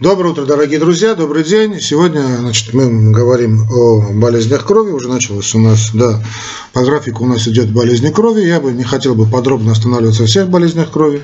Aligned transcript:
Доброе 0.00 0.28
утро, 0.30 0.44
дорогие 0.44 0.78
друзья, 0.78 1.16
добрый 1.16 1.42
день. 1.42 1.80
Сегодня 1.80 2.20
значит, 2.20 2.72
мы 2.72 3.10
говорим 3.10 3.68
о 3.68 4.12
болезнях 4.12 4.64
крови. 4.64 4.92
Уже 4.92 5.08
началось 5.08 5.52
у 5.56 5.58
нас, 5.58 5.90
да, 5.92 6.22
по 6.72 6.84
графику 6.84 7.24
у 7.24 7.26
нас 7.26 7.48
идет 7.48 7.72
болезни 7.72 8.10
крови. 8.10 8.42
Я 8.42 8.60
бы 8.60 8.72
не 8.72 8.84
хотел 8.84 9.16
бы 9.16 9.26
подробно 9.26 9.72
останавливаться 9.72 10.22
на 10.22 10.28
всех 10.28 10.50
болезнях 10.50 10.92
крови. 10.92 11.22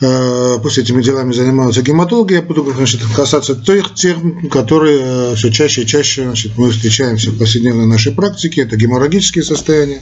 Э, 0.00 0.58
пусть 0.62 0.78
этими 0.78 1.02
делами 1.02 1.32
занимаются 1.32 1.82
гематологи. 1.82 2.34
Я 2.34 2.42
буду 2.42 2.64
значит, 2.76 3.00
касаться 3.16 3.56
тех 3.56 3.92
тем, 3.94 4.48
которые 4.50 5.00
э, 5.02 5.34
все 5.34 5.50
чаще 5.50 5.82
и 5.82 5.86
чаще 5.86 6.22
значит, 6.22 6.52
мы 6.56 6.70
встречаемся 6.70 7.32
в 7.32 7.38
повседневной 7.38 7.86
нашей 7.86 8.12
практике. 8.12 8.62
Это 8.62 8.76
геморрагические 8.76 9.42
состояния. 9.42 10.00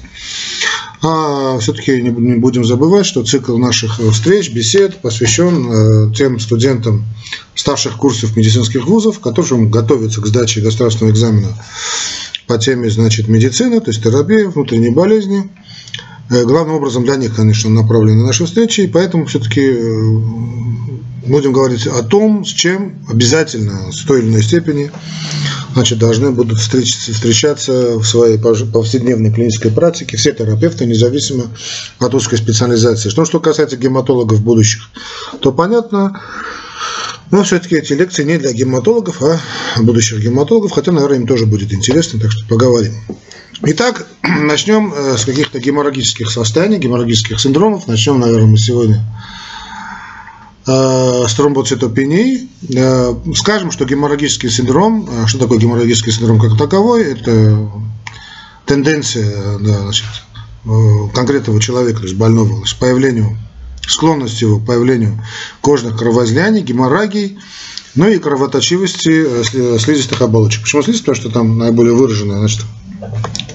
А 1.04 1.58
все-таки 1.58 2.00
не 2.00 2.36
будем 2.36 2.64
забывать, 2.64 3.06
что 3.06 3.24
цикл 3.24 3.58
наших 3.58 3.98
встреч, 3.98 4.52
бесед 4.52 4.98
посвящен 4.98 5.70
э, 6.10 6.14
тем 6.14 6.38
студентам 6.38 7.04
старших 7.56 7.96
курсов 7.96 8.36
медицинских 8.36 8.86
вузов, 8.86 9.18
которые 9.18 9.66
готовятся 9.66 10.20
к 10.20 10.26
сдаче 10.26 10.60
государственного 10.60 11.12
экзамена 11.12 11.48
по 12.46 12.56
теме 12.56 12.88
значит, 12.88 13.26
медицины, 13.26 13.80
то 13.80 13.90
есть 13.90 14.02
терапия, 14.02 14.48
внутренние 14.48 14.92
болезни. 14.92 15.50
Э, 16.30 16.44
главным 16.44 16.76
образом 16.76 17.04
для 17.04 17.16
них, 17.16 17.34
конечно, 17.34 17.68
направлены 17.68 18.24
наши 18.24 18.46
встречи, 18.46 18.82
и 18.82 18.86
поэтому 18.86 19.26
все-таки 19.26 19.60
э, 19.60 20.18
будем 21.26 21.52
говорить 21.52 21.86
о 21.86 22.02
том, 22.02 22.44
с 22.44 22.48
чем 22.48 23.04
обязательно, 23.08 23.90
в 23.90 24.06
той 24.06 24.20
или 24.20 24.28
иной 24.28 24.42
степени, 24.42 24.90
значит, 25.72 25.98
должны 25.98 26.30
будут 26.30 26.58
встречаться, 26.58 27.12
встречаться 27.12 27.98
в 27.98 28.04
своей 28.04 28.38
повседневной 28.38 29.32
клинической 29.32 29.70
практике 29.70 30.16
все 30.16 30.32
терапевты, 30.32 30.86
независимо 30.86 31.44
от 31.98 32.14
узкой 32.14 32.38
специализации. 32.38 33.08
Что, 33.08 33.24
что 33.24 33.40
касается 33.40 33.76
гематологов 33.76 34.42
будущих, 34.42 34.90
то 35.40 35.52
понятно, 35.52 36.20
но 37.30 37.42
все-таки 37.44 37.76
эти 37.76 37.94
лекции 37.94 38.24
не 38.24 38.38
для 38.38 38.52
гематологов, 38.52 39.22
а 39.22 39.40
будущих 39.80 40.20
гематологов, 40.20 40.72
хотя, 40.72 40.92
наверное, 40.92 41.18
им 41.18 41.26
тоже 41.26 41.46
будет 41.46 41.72
интересно, 41.72 42.20
так 42.20 42.30
что 42.30 42.46
поговорим. 42.46 42.92
Итак, 43.64 44.06
начнем 44.22 44.92
э, 44.92 45.16
с 45.16 45.24
каких-то 45.24 45.58
геморрагических 45.58 46.30
состояний, 46.30 46.78
геморрагических 46.78 47.40
синдромов. 47.40 47.86
Начнем, 47.86 48.18
наверное, 48.18 48.48
мы 48.48 48.58
сегодня 48.58 49.02
с 50.64 51.34
тромбоцитопенией. 51.34 52.48
Э, 52.74 53.14
скажем, 53.34 53.70
что 53.72 53.84
геморрагический 53.84 54.48
синдром, 54.48 55.08
э, 55.10 55.26
что 55.26 55.38
такое 55.38 55.58
геморрагический 55.58 56.12
синдром 56.12 56.38
как 56.38 56.56
таковой, 56.56 57.04
это 57.12 57.68
тенденция 58.66 59.58
да, 59.58 59.80
значит, 59.80 60.06
конкретного 61.12 61.60
человека, 61.60 61.98
то 61.98 62.04
есть 62.04 62.16
больного, 62.16 62.64
с 62.64 62.74
появлению, 62.74 63.36
склонность 63.86 64.40
его 64.40 64.60
к 64.60 64.64
появлению 64.64 65.20
кожных 65.60 65.98
кровоизлияний, 65.98 66.62
геморрагий, 66.62 67.38
ну 67.96 68.08
и 68.08 68.18
кровоточивости 68.18 69.44
слизистых 69.78 70.22
оболочек. 70.22 70.62
Почему 70.62 70.82
слизистых? 70.82 71.16
Потому 71.16 71.30
что 71.30 71.34
там 71.40 71.58
наиболее 71.58 71.94
выраженная 71.94 72.38
значит, 72.38 72.60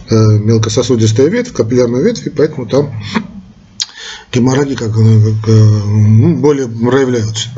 мелкососудистая 0.09 1.27
ветвь, 1.27 1.53
капиллярная 1.53 2.03
ветвь, 2.03 2.27
и 2.27 2.29
поэтому 2.29 2.67
там 2.67 2.91
геморрагии 4.31 4.75
как, 4.75 4.89
э, 4.97 5.33
как 5.41 5.47
ну, 5.47 6.37
более 6.37 6.67
проявляются. 6.67 7.49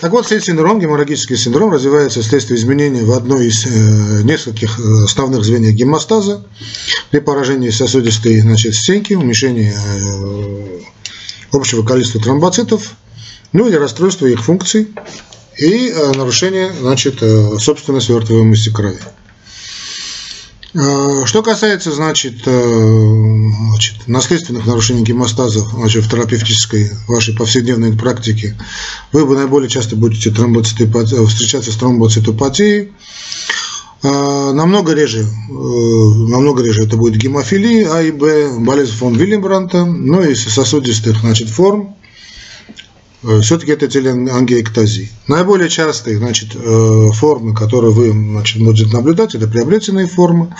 Так 0.00 0.12
вот, 0.12 0.26
этот 0.30 0.44
синдром, 0.44 0.78
геморрагический 0.78 1.36
синдром, 1.36 1.72
развивается 1.72 2.20
вследствие 2.20 2.58
изменений 2.58 3.02
в 3.02 3.12
одной 3.12 3.46
из 3.46 3.64
э, 3.66 4.22
нескольких 4.22 4.78
э, 4.78 5.04
основных 5.04 5.44
звеньев 5.44 5.74
гемостаза 5.74 6.44
при 7.10 7.20
поражении 7.20 7.70
сосудистой 7.70 8.40
значит, 8.40 8.74
стенки, 8.74 9.14
уменьшении 9.14 9.72
э, 9.74 10.80
общего 11.52 11.82
количества 11.82 12.20
тромбоцитов, 12.20 12.94
ну 13.52 13.66
или 13.68 13.76
расстройства 13.76 14.26
их 14.26 14.44
функций 14.44 14.88
и 15.56 15.88
э, 15.88 16.12
нарушение 16.12 16.72
значит, 16.78 17.22
э, 17.22 17.58
собственной 17.58 18.02
свертываемости 18.02 18.70
крови. 18.70 18.98
Э, 20.74 21.24
что 21.24 21.42
касается 21.42 21.92
значит, 21.92 22.46
э, 22.46 23.50
значит, 23.70 23.94
наследственных 24.06 24.66
нарушений 24.66 25.04
гемостаза 25.04 25.60
значит, 25.60 26.04
в 26.04 26.10
терапевтической 26.10 26.90
вашей 27.08 27.34
повседневной 27.34 27.96
практике, 27.96 28.56
вы 29.12 29.26
бы 29.26 29.36
наиболее 29.36 29.68
часто 29.68 29.96
будете 29.96 30.30
встречаться 30.30 31.72
с 31.72 31.76
тромбоцитопатией. 31.76 32.92
Э, 34.02 34.52
намного 34.52 34.92
реже, 34.92 35.26
намного 35.48 36.62
реже 36.62 36.84
это 36.84 36.96
будет 36.96 37.16
гемофилия 37.16 37.90
А 37.92 38.02
и 38.02 38.10
Б, 38.10 38.58
болезнь 38.58 38.92
фон 38.92 39.14
Вильямбранта, 39.14 39.84
ну 39.84 40.22
и 40.22 40.34
сосудистых 40.34 41.20
значит, 41.20 41.48
форм, 41.48 41.96
все-таки 43.22 43.72
это 43.72 43.88
телеангиэктазия. 43.88 45.08
Наиболее 45.26 45.68
частые 45.68 46.18
значит, 46.18 46.50
э, 46.54 47.08
формы, 47.12 47.54
которые 47.54 47.92
вы 47.92 48.12
значит, 48.12 48.62
будете 48.62 48.92
наблюдать, 48.92 49.34
это 49.34 49.48
приобретенные 49.48 50.06
формы 50.06 50.54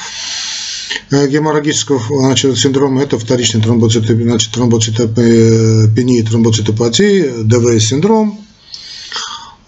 э, 1.10 1.28
геморрагического 1.28 2.02
значит, 2.08 2.58
синдрома, 2.58 3.02
это 3.02 3.18
вторичный 3.18 3.62
тромбоцитопения, 3.62 4.24
значит, 4.24 4.52
тромбоцитопатии, 4.52 7.42
ДВС-синдром, 7.42 8.40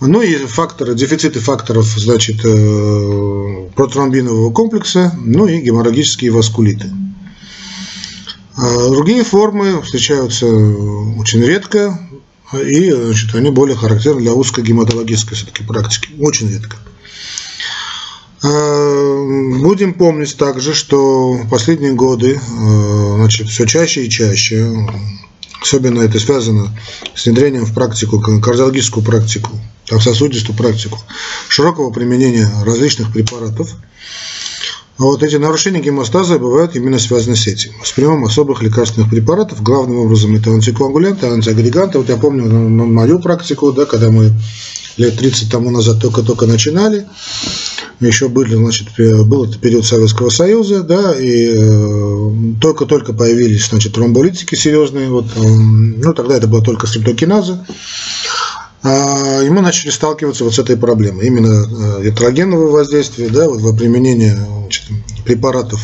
ну 0.00 0.22
и 0.22 0.36
факторы, 0.46 0.94
дефициты 0.94 1.40
факторов, 1.40 1.86
значит, 1.86 2.40
протромбинового 3.74 4.52
комплекса, 4.52 5.12
ну 5.18 5.46
и 5.46 5.60
геморрагические 5.60 6.30
васкулиты. 6.30 6.90
Другие 8.56 9.24
формы 9.24 9.82
встречаются 9.82 10.46
очень 10.46 11.44
редко, 11.44 11.98
и 12.52 12.90
значит, 12.90 13.34
они 13.34 13.50
более 13.50 13.76
характерны 13.76 14.22
для 14.22 14.32
узкой 14.32 14.64
гематологической 14.64 15.36
все-таки 15.36 15.62
практики, 15.62 16.10
очень 16.18 16.50
редко. 16.50 16.76
А, 18.42 19.58
будем 19.60 19.94
помнить 19.94 20.36
также, 20.36 20.72
что 20.74 21.32
в 21.32 21.48
последние 21.48 21.92
годы 21.92 22.40
а, 22.40 23.14
значит, 23.16 23.48
все 23.48 23.66
чаще 23.66 24.06
и 24.06 24.10
чаще, 24.10 24.72
особенно 25.60 26.00
это 26.00 26.18
связано 26.20 26.76
с 27.14 27.26
внедрением 27.26 27.64
в 27.64 27.74
практику, 27.74 28.20
кардиологическую 28.20 29.04
практику, 29.04 29.50
сосудистую 29.86 30.56
практику, 30.56 30.98
широкого 31.48 31.90
применения 31.90 32.48
различных 32.64 33.12
препаратов, 33.12 33.70
а 34.98 35.04
вот 35.04 35.22
эти 35.22 35.36
нарушения 35.36 35.80
гемостаза 35.80 36.38
бывают 36.38 36.74
именно 36.74 36.98
связаны 36.98 37.36
с 37.36 37.46
этим. 37.46 37.70
С 37.84 37.92
приемом 37.92 38.24
особых 38.24 38.62
лекарственных 38.62 39.08
препаратов, 39.08 39.62
главным 39.62 39.98
образом 39.98 40.34
это 40.34 40.50
антикоагулянты, 40.50 41.26
антиагреганты. 41.26 41.98
Вот 41.98 42.08
я 42.08 42.16
помню 42.16 42.44
мою 42.68 43.20
практику, 43.20 43.70
да, 43.72 43.84
когда 43.86 44.10
мы 44.10 44.32
лет 44.96 45.16
30 45.16 45.50
тому 45.50 45.70
назад 45.70 46.00
только-только 46.00 46.46
начинали, 46.46 47.06
еще 48.00 48.28
были, 48.28 48.54
значит, 48.54 48.88
был 48.96 49.44
это 49.44 49.58
период 49.58 49.86
Советского 49.86 50.30
Союза, 50.30 50.82
да, 50.82 51.14
и 51.14 51.52
э, 51.54 52.30
только-только 52.60 53.12
появились, 53.12 53.68
значит, 53.68 53.94
тромболитики 53.94 54.54
серьезные, 54.56 55.08
вот, 55.08 55.26
э, 55.36 55.40
ну, 55.40 56.14
тогда 56.14 56.36
это 56.36 56.48
была 56.48 56.62
только 56.62 56.86
стрептокиназа, 56.86 57.64
а, 57.64 57.72
и 59.44 59.50
мы 59.50 59.60
начали 59.60 59.90
сталкиваться 59.90 60.44
вот 60.44 60.54
с 60.54 60.58
этой 60.58 60.76
проблемой, 60.76 61.26
именно 61.26 62.08
этрогенного 62.08 62.70
воздействия, 62.70 63.28
да, 63.28 63.48
вот 63.48 63.60
во 63.60 63.72
применении 63.72 64.30
значит, 64.30 64.84
препаратов. 65.24 65.80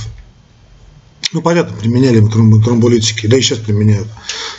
Ну, 1.32 1.42
понятно, 1.42 1.76
применяли 1.76 2.24
тромболитики, 2.62 3.26
да 3.26 3.36
и 3.36 3.40
сейчас 3.40 3.58
применяют 3.58 4.06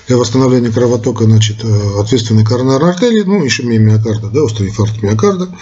для 0.08 0.18
восстановления 0.18 0.72
кровотока, 0.72 1.24
значит, 1.24 1.64
э, 1.64 2.00
ответственной 2.00 2.44
коронарной 2.44 2.90
артерии, 2.90 3.24
ну, 3.26 3.42
еще 3.44 3.64
миокарда, 3.64 4.28
да, 4.28 4.44
острый 4.44 4.70
инфаркт 4.70 5.02
миокарда. 5.02 5.56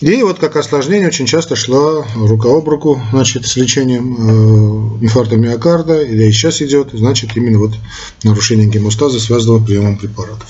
И 0.00 0.22
вот 0.22 0.38
как 0.38 0.54
осложнение 0.54 1.08
очень 1.08 1.26
часто 1.26 1.56
шла 1.56 2.06
рука 2.14 2.48
об 2.48 2.68
руку 2.68 3.02
значит, 3.10 3.46
с 3.46 3.56
лечением 3.56 4.98
э, 5.00 5.04
инфаркта 5.04 5.36
миокарда, 5.36 6.02
или 6.02 6.30
сейчас 6.30 6.62
идет, 6.62 6.90
значит, 6.92 7.36
именно 7.36 7.58
вот 7.58 7.72
нарушение 8.22 8.68
гемостаза, 8.68 9.18
связанного 9.18 9.64
приемом 9.64 9.98
препаратов. 9.98 10.46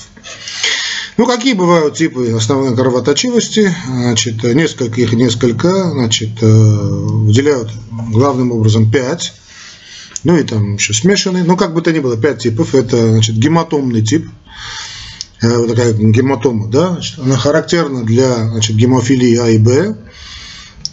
Ну, 1.16 1.26
какие 1.26 1.52
бывают 1.52 1.94
типы 1.96 2.32
основной 2.32 2.74
кровоточивости? 2.74 3.72
Значит, 3.86 4.42
несколько 4.42 5.00
их 5.00 5.12
несколько, 5.12 5.90
значит, 5.90 6.42
э, 6.42 6.46
выделяют 6.46 7.70
главным 8.10 8.50
образом 8.50 8.90
5. 8.90 9.32
Ну 10.24 10.36
и 10.36 10.42
там 10.42 10.74
еще 10.74 10.92
смешанные. 10.92 11.44
Ну, 11.44 11.56
как 11.56 11.72
бы 11.72 11.82
то 11.82 11.92
ни 11.92 12.00
было, 12.00 12.16
5 12.16 12.38
типов. 12.38 12.74
Это, 12.74 13.10
значит, 13.10 13.36
гематомный 13.36 14.02
тип. 14.02 14.26
Э, 15.40 15.56
вот 15.58 15.68
такая 15.68 15.92
гематома, 15.92 16.68
да, 16.68 16.94
значит, 16.94 17.20
она 17.20 17.36
характерна 17.36 18.02
для 18.02 18.48
значит, 18.48 18.74
гемофилии 18.74 19.36
А 19.36 19.50
и 19.50 19.58
Б. 19.58 19.96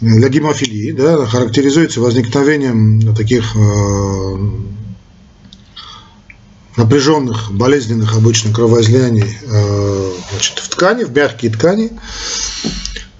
Для 0.00 0.28
гемофилии, 0.28 0.92
да, 0.92 1.26
характеризуется 1.26 2.00
возникновением 2.00 3.14
таких 3.16 3.56
э, 3.56 4.36
напряженных, 6.76 7.52
болезненных 7.52 8.16
обычно 8.16 8.52
кровоизлияний 8.52 9.38
э, 9.42 10.12
значит, 10.30 10.58
в 10.58 10.68
ткани, 10.68 11.04
в 11.04 11.14
мягкие 11.14 11.52
ткани, 11.52 11.92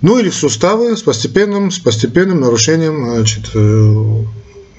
ну 0.01 0.19
или 0.19 0.31
в 0.31 0.35
суставы 0.35 0.97
с 0.97 1.03
постепенным, 1.03 1.71
с 1.71 1.79
постепенным 1.79 2.41
нарушением, 2.41 3.15
значит, 3.15 3.51
э, 3.55 4.25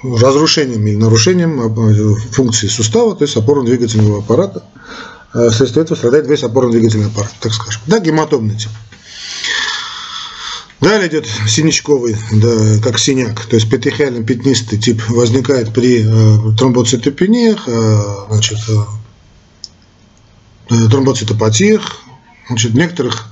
разрушением 0.04 0.86
или 0.88 0.96
нарушением 0.96 1.62
э, 1.62 2.16
функции 2.32 2.68
сустава, 2.68 3.16
то 3.16 3.24
есть 3.24 3.36
опорно-двигательного 3.38 4.20
аппарата. 4.20 4.64
Вследствие 5.34 5.84
этого 5.84 5.98
страдает 5.98 6.28
весь 6.28 6.44
опорно-двигательный 6.44 7.08
аппарат, 7.08 7.34
так 7.40 7.54
скажем. 7.54 7.82
Да, 7.88 8.00
гематомный 8.00 8.56
тип. 8.56 8.70
Далее 10.84 11.08
идет 11.08 11.26
синячковый, 11.48 12.18
да, 12.34 12.78
как 12.84 13.00
синяк, 13.00 13.46
то 13.46 13.56
есть 13.56 13.70
петехиально 13.70 14.22
пятнистый 14.22 14.78
тип 14.78 15.02
возникает 15.08 15.74
при 15.74 16.04
э, 16.04 16.56
тромбоцитопениях, 16.58 17.64
э, 17.68 18.00
значит, 18.30 18.58
э, 20.70 20.90
тромбоцитопатиях, 20.90 22.02
значит, 22.50 22.74
некоторых 22.74 23.30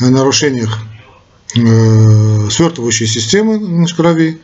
э, 0.00 0.08
нарушениях 0.08 0.80
э, 1.54 2.48
свертывающей 2.50 3.06
системы 3.06 3.86
в 3.86 3.94
крови. 3.94 4.40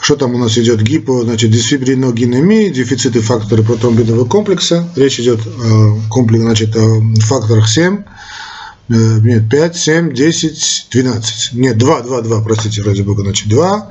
Что 0.00 0.14
там 0.14 0.36
у 0.36 0.38
нас 0.38 0.56
идет? 0.58 0.80
Гипо, 0.80 1.22
значит, 1.22 1.50
дисфибриногенемия, 1.50 2.70
дефициты 2.70 3.20
факторы 3.20 3.64
протромбинового 3.64 4.26
комплекса. 4.26 4.88
Речь 4.94 5.18
идет 5.18 5.40
о, 5.44 5.98
комплекс, 6.08 6.42
значит, 6.42 6.76
о 6.76 7.00
факторах 7.20 7.68
7, 7.68 8.04
Э, 8.04 8.43
нет, 8.88 9.48
5, 9.48 9.76
7, 9.76 10.12
10, 10.12 10.88
12. 10.90 11.52
Нет, 11.54 11.78
2, 11.78 12.02
2, 12.02 12.20
2, 12.22 12.42
простите, 12.42 12.82
ради 12.82 13.02
бога, 13.02 13.22
значит, 13.22 13.48
2, 13.48 13.90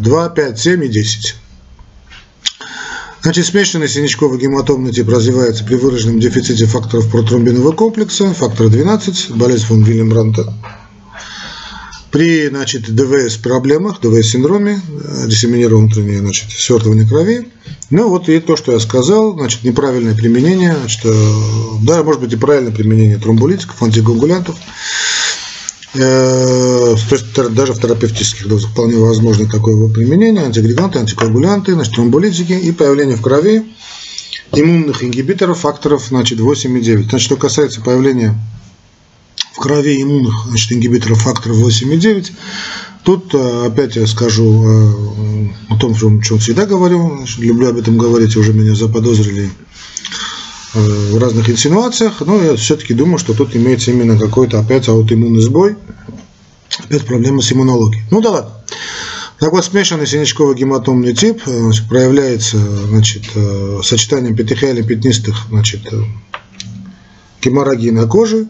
2, 0.00 0.28
5, 0.28 0.58
7 0.58 0.84
и 0.84 0.88
10. 0.88 1.36
Значит, 3.22 3.46
смешанный 3.46 3.88
синячковый 3.88 4.38
гематомный 4.38 4.92
тип 4.92 5.08
развивается 5.08 5.64
при 5.64 5.74
выраженном 5.74 6.20
дефиците 6.20 6.66
факторов 6.66 7.10
протромбинового 7.10 7.72
комплекса, 7.72 8.32
фактора 8.32 8.68
12, 8.68 9.30
болезнь 9.30 9.64
фон 9.64 9.82
Вильямбранта. 9.82 10.52
При 12.10 12.48
значит, 12.48 12.94
ДВС 12.94 13.36
проблемах, 13.36 14.00
ДВС 14.00 14.30
синдроме, 14.30 14.80
э, 14.80 15.26
диссеминированное 15.28 15.88
внутреннее 15.88 16.20
значит, 16.20 16.50
свертывание 16.50 17.06
крови. 17.06 17.48
Ну 17.90 18.08
вот 18.08 18.28
и 18.28 18.40
то, 18.40 18.56
что 18.56 18.72
я 18.72 18.80
сказал, 18.80 19.34
значит, 19.34 19.64
неправильное 19.64 20.14
применение, 20.14 20.74
значит, 20.74 21.00
э, 21.04 21.32
да, 21.82 22.02
может 22.02 22.22
быть 22.22 22.32
и 22.32 22.36
правильное 22.36 22.72
применение 22.72 23.18
тромболитиков, 23.18 23.82
антикоагулянтов. 23.82 24.56
Э, 25.94 26.96
то 27.08 27.14
есть 27.14 27.54
даже 27.54 27.74
в 27.74 27.80
терапевтических 27.80 28.48
дозах 28.48 28.70
вполне 28.70 28.96
возможно 28.96 29.46
такое 29.46 29.88
применение, 29.88 30.44
антиагреганты, 30.44 30.98
антикоагулянты, 30.98 31.74
значит, 31.74 31.94
тромболитики 31.94 32.52
и 32.52 32.72
появление 32.72 33.16
в 33.16 33.22
крови 33.22 33.64
иммунных 34.52 35.02
ингибиторов 35.02 35.60
факторов 35.60 36.06
значит, 36.08 36.40
8 36.40 36.78
и 36.78 36.80
9. 36.80 37.08
Значит, 37.10 37.24
что 37.24 37.36
касается 37.36 37.80
появления 37.80 38.34
в 39.58 39.60
крови 39.60 40.00
иммунных 40.00 40.46
значит, 40.46 40.72
ингибиторов 40.72 41.22
факторов 41.22 41.56
8 41.56 41.92
и 41.92 41.96
9. 41.96 42.32
Тут 43.02 43.34
э, 43.34 43.66
опять 43.66 43.96
я 43.96 44.06
скажу 44.06 44.64
э, 44.64 45.48
о 45.68 45.76
том, 45.76 45.94
о 45.94 46.22
чем 46.22 46.38
всегда 46.38 46.64
говорю, 46.64 47.16
значит, 47.16 47.38
люблю 47.38 47.68
об 47.68 47.76
этом 47.76 47.98
говорить, 47.98 48.36
уже 48.36 48.52
меня 48.52 48.76
заподозрили 48.76 49.50
э, 50.74 51.10
в 51.12 51.18
разных 51.18 51.50
инсинуациях, 51.50 52.20
но 52.20 52.40
я 52.40 52.54
все-таки 52.54 52.94
думаю, 52.94 53.18
что 53.18 53.34
тут 53.34 53.56
имеется 53.56 53.90
именно 53.90 54.16
какой-то 54.16 54.60
опять 54.60 54.88
аутоиммунный 54.88 55.42
сбой, 55.42 55.76
опять 56.84 57.04
проблема 57.04 57.42
с 57.42 57.52
иммунологией. 57.52 58.04
Ну 58.12 58.20
да 58.20 58.30
ладно. 58.30 58.52
Так 59.40 59.52
вот, 59.52 59.64
смешанный 59.64 60.06
синячковый 60.06 60.54
гематомный 60.56 61.14
тип 61.14 61.42
значит, 61.46 61.88
проявляется 61.88 62.58
значит, 62.58 63.24
сочетанием 63.82 64.36
петехиально 64.36 64.84
пятнистых 64.84 65.46
значит, 65.48 65.80
геморрагии 67.42 67.90
на 67.90 68.06
коже, 68.06 68.48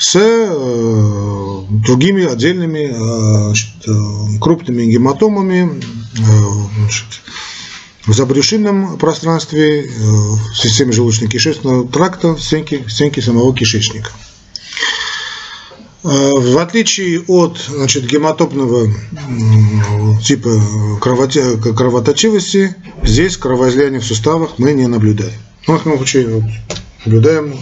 с 0.00 0.16
э, 0.16 1.62
другими 1.68 2.24
отдельными 2.24 2.88
э, 2.90 3.44
значит, 3.44 3.68
э, 3.86 4.38
крупными 4.40 4.84
гематомами 4.84 5.78
значит, 6.14 7.06
в 8.06 8.14
забрюшинном 8.14 8.96
пространстве, 8.96 9.90
в 9.90 10.56
системе 10.56 10.92
желудочно-кишечного 10.92 11.86
тракта, 11.92 12.34
в 12.34 12.40
стенке, 12.40 12.82
в 12.82 12.90
стенке 12.90 13.20
самого 13.20 13.54
кишечника. 13.54 14.10
В 16.02 16.58
отличие 16.58 17.20
от 17.28 17.58
значит, 17.68 18.06
гематопного 18.06 18.88
типа 20.24 20.98
кровоточивости, 20.98 22.74
здесь 23.04 23.36
кровоизлияния 23.36 24.00
в 24.00 24.06
суставах 24.06 24.58
мы 24.58 24.72
не 24.72 24.86
наблюдаем. 24.86 25.38
Ну, 25.68 25.76
в 25.76 25.82
случае 25.82 26.50
наблюдаем 27.04 27.54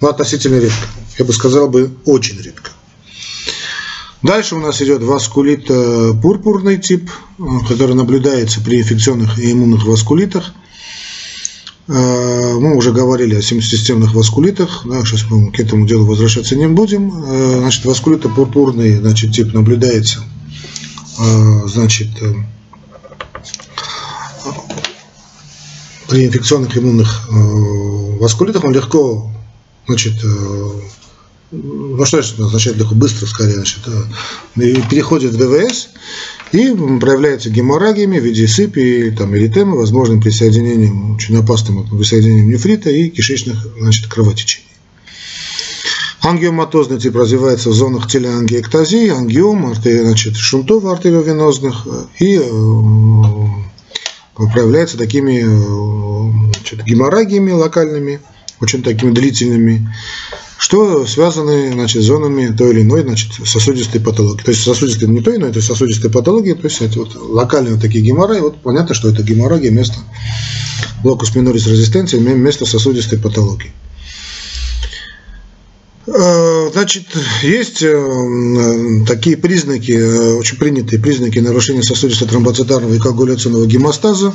ну, 0.00 0.08
относительно 0.08 0.58
редко 0.58 0.86
я 1.20 1.26
бы 1.26 1.34
сказал 1.34 1.68
бы, 1.68 1.90
очень 2.06 2.40
редко. 2.40 2.70
Дальше 4.22 4.56
у 4.56 4.60
нас 4.60 4.80
идет 4.80 5.02
васкулит 5.02 5.66
э, 5.68 6.12
пурпурный 6.20 6.78
тип, 6.78 7.10
э, 7.38 7.42
который 7.68 7.94
наблюдается 7.94 8.62
при 8.62 8.80
инфекционных 8.80 9.38
и 9.38 9.52
иммунных 9.52 9.84
васкулитах. 9.84 10.54
Э, 11.88 12.54
мы 12.58 12.74
уже 12.74 12.92
говорили 12.92 13.34
о 13.34 13.42
системных 13.42 14.14
васкулитах, 14.14 14.86
да, 14.86 15.04
сейчас 15.04 15.30
мы 15.30 15.52
к 15.52 15.60
этому 15.60 15.86
делу 15.86 16.06
возвращаться 16.06 16.56
не 16.56 16.68
будем. 16.68 17.10
Значит, 17.60 17.84
васкулито-пурпурный 17.84 18.98
значит, 18.98 19.32
тип 19.32 19.52
наблюдается 19.52 20.20
значит, 21.66 22.08
при 26.08 26.24
инфекционных 26.24 26.78
иммунных 26.78 27.28
васкулитах 27.28 28.64
он 28.64 28.72
легко 28.72 29.30
значит, 29.86 30.14
ну 31.52 32.04
что 32.04 32.18
это 32.18 32.46
означает 32.46 32.76
легко, 32.76 32.94
быстро 32.94 33.26
скорее, 33.26 33.54
значит, 33.54 33.80
и 34.56 34.82
переходит 34.88 35.32
в 35.32 35.36
ДВС 35.36 35.88
и 36.52 36.72
проявляется 37.00 37.50
геморрагиями 37.50 38.18
в 38.18 38.24
виде 38.24 38.46
сыпи, 38.46 39.14
там, 39.16 39.36
эритемы, 39.36 39.76
возможным 39.76 40.20
присоединением, 40.20 41.14
очень 41.14 41.36
опасным 41.36 41.86
присоединением 41.88 42.50
нефрита 42.50 42.90
и 42.90 43.08
кишечных 43.08 43.66
значит, 43.78 44.06
кровотечений. 44.06 44.66
Ангиоматозный 46.22 46.98
тип 47.00 47.16
развивается 47.16 47.70
в 47.70 47.72
зонах 47.72 48.06
телеангиэктазии, 48.08 49.08
ангиом, 49.08 49.66
артерия, 49.66 50.02
значит, 50.02 50.36
шунтов 50.36 50.84
артериовенозных 50.84 51.86
и 52.18 52.36
э, 52.36 52.42
проявляется 54.52 54.98
такими 54.98 55.40
э, 55.42 56.52
значит, 56.52 56.84
геморрагиями 56.84 57.52
локальными, 57.52 58.20
очень 58.60 58.82
такими 58.82 59.12
длительными, 59.12 59.88
что 60.70 61.04
связаны 61.04 61.72
значит, 61.72 62.00
зонами 62.04 62.54
той 62.56 62.70
или 62.70 62.82
иной 62.82 63.02
значит, 63.02 63.32
сосудистой 63.44 64.00
патологии. 64.00 64.40
То 64.44 64.52
есть 64.52 64.62
сосудистой 64.62 65.08
не 65.08 65.20
той, 65.20 65.36
но 65.36 65.48
это 65.48 65.60
сосудистой 65.60 66.12
патологии, 66.12 66.52
то 66.52 66.68
есть 66.68 66.80
это 66.80 67.00
вот 67.00 67.16
локальные 67.16 67.74
вот 67.74 67.82
такие 67.82 68.04
геморраи, 68.04 68.38
вот 68.38 68.58
понятно, 68.62 68.94
что 68.94 69.08
это 69.08 69.24
геморрагия 69.24 69.72
место 69.72 69.96
локус 71.02 71.34
минорис 71.34 71.66
резистенции, 71.66 72.20
место 72.20 72.66
сосудистой 72.66 73.18
патологии. 73.18 73.72
Э, 76.06 76.70
значит, 76.72 77.06
есть 77.42 77.82
э, 77.82 79.04
такие 79.08 79.36
признаки, 79.36 79.90
э, 79.90 80.34
очень 80.34 80.56
принятые 80.56 81.02
признаки 81.02 81.40
нарушения 81.40 81.82
сосудисто-тромбоцитарного 81.82 82.94
и 82.94 83.00
коагуляционного 83.00 83.66
гемостаза, 83.66 84.34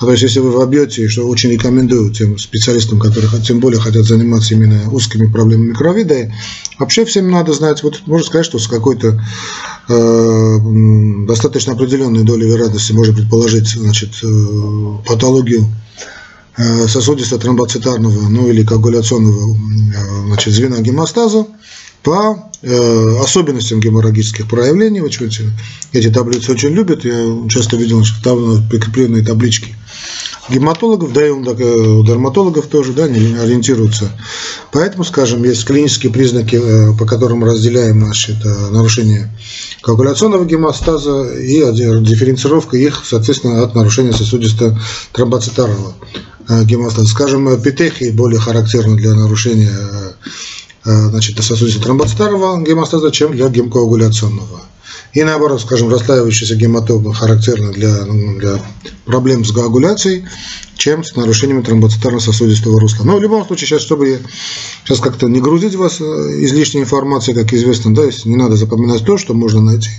а 0.00 0.06
то 0.06 0.12
есть, 0.12 0.22
если 0.22 0.40
вы 0.40 0.52
вобьете, 0.52 1.08
что 1.08 1.28
очень 1.28 1.50
рекомендую 1.50 2.10
тем 2.10 2.38
специалистам, 2.38 2.98
которые 2.98 3.30
тем 3.42 3.60
более 3.60 3.80
хотят 3.80 4.04
заниматься 4.06 4.54
именно 4.54 4.90
узкими 4.90 5.30
проблемами 5.30 5.74
крови, 5.74 6.04
да 6.04 6.18
и 6.18 6.30
вообще 6.78 7.04
всем 7.04 7.30
надо 7.30 7.52
знать, 7.52 7.82
вот 7.82 8.00
можно 8.06 8.26
сказать, 8.26 8.46
что 8.46 8.58
с 8.58 8.66
какой-то 8.66 9.22
э, 9.88 10.56
достаточно 11.26 11.74
определенной 11.74 12.24
долей 12.24 12.48
вероятности 12.48 12.92
можно 12.92 13.12
предположить 13.12 13.68
значит, 13.68 14.10
э, 14.22 14.26
патологию 15.06 15.66
э, 16.56 16.88
сосудисто-тромбоцитарного, 16.88 18.28
ну 18.30 18.48
или 18.48 18.64
коагуляционного 18.64 19.54
э, 19.54 20.26
значит, 20.28 20.54
звена 20.54 20.80
гемостаза, 20.80 21.46
по 22.02 22.50
э, 22.62 23.22
особенностям 23.22 23.80
геморрагических 23.80 24.48
проявлений. 24.48 25.00
Вот 25.00 25.12
эти, 25.92 26.10
таблицы 26.10 26.52
очень 26.52 26.70
любят. 26.70 27.04
Я 27.04 27.48
часто 27.48 27.76
видел 27.76 28.02
там 28.22 28.66
прикрепленные 28.68 29.24
таблички 29.24 29.74
гематологов, 30.50 31.12
да 31.12 31.26
и 31.26 31.30
у 31.30 31.42
дерматологов 32.04 32.66
тоже, 32.66 32.92
да, 32.92 33.08
не 33.08 33.36
ориентируются. 33.36 34.10
Поэтому, 34.72 35.04
скажем, 35.04 35.44
есть 35.44 35.64
клинические 35.64 36.12
признаки, 36.12 36.56
э, 36.56 36.96
по 36.96 37.06
которым 37.06 37.44
разделяем 37.44 38.04
значит, 38.04 38.44
э, 38.44 38.70
нарушение 38.70 39.30
коагуляционного 39.82 40.44
гемостаза 40.44 41.32
и 41.34 41.60
дифференцировка 41.72 42.76
их, 42.76 43.02
соответственно, 43.04 43.62
от 43.62 43.74
нарушения 43.74 44.12
сосудисто-тромбоцитарного 44.12 45.94
э, 46.48 46.64
гемостаза. 46.64 47.08
Скажем, 47.08 47.60
петехи 47.62 48.10
более 48.10 48.40
характерны 48.40 48.96
для 48.96 49.14
нарушения 49.14 49.70
значит, 50.84 51.42
сосудистого 51.42 51.84
тромбоцитарного 51.84 52.62
гемостаза, 52.62 53.10
чем 53.10 53.32
для 53.32 53.48
гемкоагуляционного. 53.48 54.62
И 55.12 55.24
наоборот, 55.24 55.60
скажем, 55.60 55.88
расслаивающийся 55.88 56.54
гематома 56.54 57.12
характерна 57.12 57.72
для, 57.72 58.04
ну, 58.04 58.38
для 58.38 58.60
проблем 59.04 59.44
с 59.44 59.50
коагуляцией, 59.50 60.24
чем 60.76 61.02
с 61.02 61.16
нарушениями 61.16 61.62
тромбоцитарно-сосудистого 61.62 62.78
русла. 62.78 63.04
Но 63.04 63.16
в 63.16 63.20
любом 63.20 63.44
случае, 63.44 63.66
сейчас, 63.66 63.82
чтобы 63.82 64.20
сейчас 64.84 65.00
как-то 65.00 65.28
не 65.28 65.40
грузить 65.40 65.74
вас 65.74 66.00
э, 66.00 66.04
излишней 66.44 66.82
информацией, 66.82 67.36
как 67.36 67.52
известно, 67.52 67.92
да, 67.92 68.02
не 68.24 68.36
надо 68.36 68.56
запоминать 68.56 69.04
то, 69.04 69.18
что 69.18 69.34
можно 69.34 69.60
найти 69.60 69.90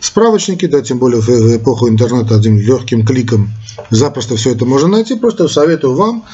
в 0.00 0.06
справочнике, 0.06 0.66
да, 0.66 0.82
тем 0.82 0.98
более 0.98 1.20
в 1.20 1.56
эпоху 1.56 1.88
интернета 1.88 2.34
одним 2.34 2.58
легким 2.58 3.06
кликом 3.06 3.52
запросто 3.90 4.36
все 4.36 4.50
это 4.50 4.64
можно 4.64 4.88
найти. 4.88 5.14
Просто 5.14 5.46
советую 5.46 5.94
вам 5.94 6.24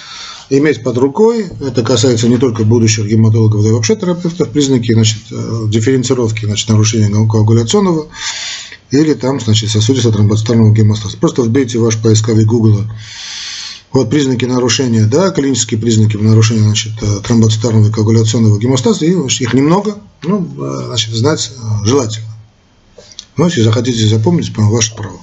иметь 0.50 0.83
под 0.83 0.97
рукой, 0.99 1.47
это 1.61 1.83
касается 1.83 2.28
не 2.28 2.38
только 2.38 2.64
будущих 2.64 3.07
гематологов, 3.07 3.62
но 3.62 3.69
и 3.69 3.73
вообще 3.73 3.97
терапевтов, 3.97 4.49
признаки 4.50 4.93
значит, 4.93 5.19
э, 5.31 5.64
дифференцировки 5.69 6.47
значит, 6.47 6.69
нарушения 6.69 7.09
коагуляционного 7.09 8.09
или 8.90 9.14
там 9.14 9.40
значит, 9.40 9.71
сосудистого 9.71 10.14
тромбоцитарного 10.14 10.73
гемостаза. 10.73 11.19
Просто 11.19 11.43
вбейте 11.43 11.78
ваш 11.78 11.99
поисковик 11.99 12.47
Google 12.47 12.85
вот 13.93 14.11
признаки 14.11 14.45
нарушения, 14.45 15.05
да, 15.05 15.31
клинические 15.31 15.81
признаки 15.81 16.17
нарушения 16.17 16.62
значит, 16.62 16.93
э, 17.02 17.21
тромбоцитарного 17.23 17.88
и 17.88 17.93
коагуляционного 17.93 18.59
гемостаза, 18.59 19.05
и 19.05 19.11
их 19.11 19.55
немного, 19.55 19.99
ну, 20.23 20.47
э, 20.59 20.83
значит, 20.87 21.14
знать 21.14 21.52
желательно. 21.85 22.28
Но 23.37 23.47
если 23.47 23.62
захотите 23.62 24.07
запомнить, 24.07 24.52
ваше 24.57 24.95
право. 24.97 25.21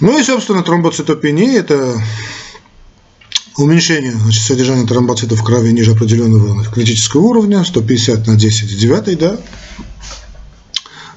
Ну 0.00 0.18
и, 0.18 0.22
собственно, 0.22 0.62
тромбоцитопения– 0.62 1.58
это 1.60 2.02
уменьшение 3.56 4.12
значит, 4.12 4.42
содержания 4.42 4.86
тромбоцитов 4.86 5.40
в 5.40 5.44
крови 5.44 5.70
ниже 5.72 5.92
определенного 5.92 6.64
критического 6.64 7.22
уровня, 7.22 7.64
150 7.64 8.26
на 8.26 8.36
10 8.36 8.78
9, 8.78 9.18
да, 9.18 9.40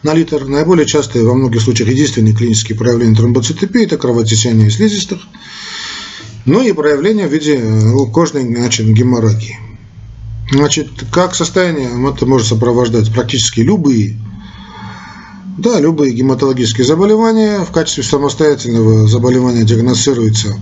на 0.04 0.14
литр. 0.14 0.46
Наиболее 0.46 0.86
частые, 0.86 1.26
во 1.26 1.34
многих 1.34 1.62
случаях, 1.62 1.90
единственные 1.90 2.36
клинические 2.36 2.78
проявления 2.78 3.16
тромбоцитопии– 3.16 3.84
это 3.86 3.98
кровотечение 3.98 4.70
слизистых, 4.70 5.22
ну 6.46 6.62
и 6.62 6.72
проявление 6.74 7.28
в 7.28 7.34
виде 7.34 7.58
э, 7.58 8.12
кожной 8.12 8.44
значит, 8.44 8.88
геморрагии. 8.88 9.58
Значит, 10.52 10.90
как 11.12 11.34
состояние 11.34 11.90
это 12.14 12.26
может 12.26 12.48
сопровождать 12.48 13.12
практически 13.12 13.62
любые 13.62 14.16
да, 15.58 15.80
любые 15.80 16.14
гематологические 16.14 16.86
заболевания 16.86 17.60
в 17.60 17.72
качестве 17.72 18.04
самостоятельного 18.04 19.08
заболевания 19.08 19.64
диагностируется 19.64 20.60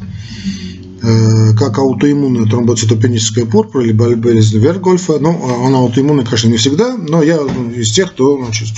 как 1.57 1.77
аутоиммунная 1.79 2.49
тромбоцитопеническая 2.49 3.45
пурпура 3.45 3.83
или 3.83 3.91
болезнь 3.91 4.57
Вергольфа. 4.57 5.19
Ну, 5.19 5.65
она 5.65 5.79
аутоиммунная, 5.79 6.23
конечно, 6.23 6.47
не 6.47 6.57
всегда, 6.57 6.95
но 6.95 7.21
я 7.21 7.37
из 7.75 7.91
тех, 7.91 8.13
кто 8.13 8.37
значит, 8.37 8.69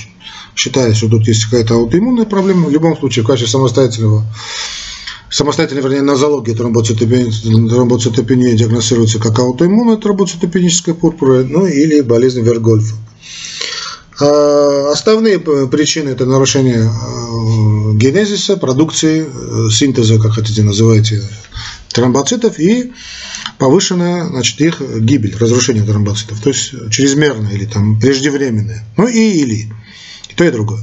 считает, 0.56 0.96
что 0.96 1.08
тут 1.08 1.28
есть 1.28 1.44
какая-то 1.44 1.74
аутоиммунная 1.74 2.24
проблема. 2.24 2.66
В 2.66 2.72
любом 2.72 2.96
случае, 2.96 3.24
в 3.24 3.26
качестве 3.28 3.50
самостоятельного 3.50 4.24
самостоятельно, 5.30 5.80
вернее, 5.80 6.02
нозология 6.02 6.54
тромбоцитопении, 6.54 7.68
тромбоцитопения 7.68 8.54
диагностируется 8.54 9.18
как 9.18 9.38
аутоиммунная 9.38 9.96
тромбоцитопеническая 9.96 10.94
пурпура, 10.94 11.44
ну 11.44 11.66
или 11.66 12.00
болезнь 12.00 12.42
Вергольфа. 12.42 12.94
А 14.18 14.92
основные 14.92 15.38
причины– 15.38 16.08
это 16.10 16.24
нарушение 16.24 16.90
э, 16.90 17.92
генезиса, 17.96 18.56
продукции, 18.56 19.26
э, 19.26 19.68
синтеза, 19.70 20.18
как 20.18 20.32
хотите 20.32 20.62
называйте, 20.62 21.22
тромбоцитов 21.96 22.60
и 22.60 22.92
повышенная 23.58 24.26
значит, 24.26 24.60
их 24.60 24.80
гибель, 24.80 25.36
разрушение 25.36 25.84
тромбоцитов, 25.84 26.40
то 26.40 26.50
есть 26.50 26.90
чрезмерное 26.90 27.52
или 27.52 27.64
там 27.64 27.98
преждевременное, 27.98 28.84
ну 28.96 29.08
и 29.08 29.18
или, 29.18 29.72
и 30.28 30.34
то 30.36 30.44
и 30.44 30.50
другое. 30.50 30.80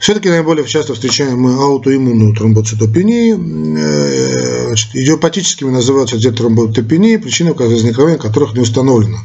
Все-таки 0.00 0.28
наиболее 0.28 0.66
часто 0.66 0.94
встречаем 0.94 1.40
мы 1.40 1.54
аутоиммунную 1.54 2.34
тромбоцитопению. 2.34 3.38
Э, 3.78 4.66
значит, 4.66 4.96
идиопатическими 4.96 5.70
называются 5.70 6.18
детромботопении, 6.18 7.18
причины 7.18 7.54
возникновения 7.54 8.18
которых 8.18 8.54
не 8.54 8.60
установлена. 8.62 9.18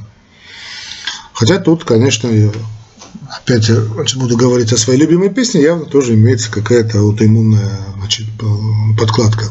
Хотя 1.34 1.58
тут, 1.58 1.84
конечно, 1.84 2.30
опять 3.28 3.64
же, 3.64 3.90
буду 4.18 4.38
говорить 4.38 4.72
о 4.72 4.78
своей 4.78 5.00
любимой 5.00 5.32
песне, 5.32 5.64
явно 5.64 5.86
тоже 5.86 6.14
имеется 6.14 6.52
какая-то 6.52 7.00
аутоиммунная 7.00 7.80
значит, 7.98 8.28
подкладка. 9.00 9.46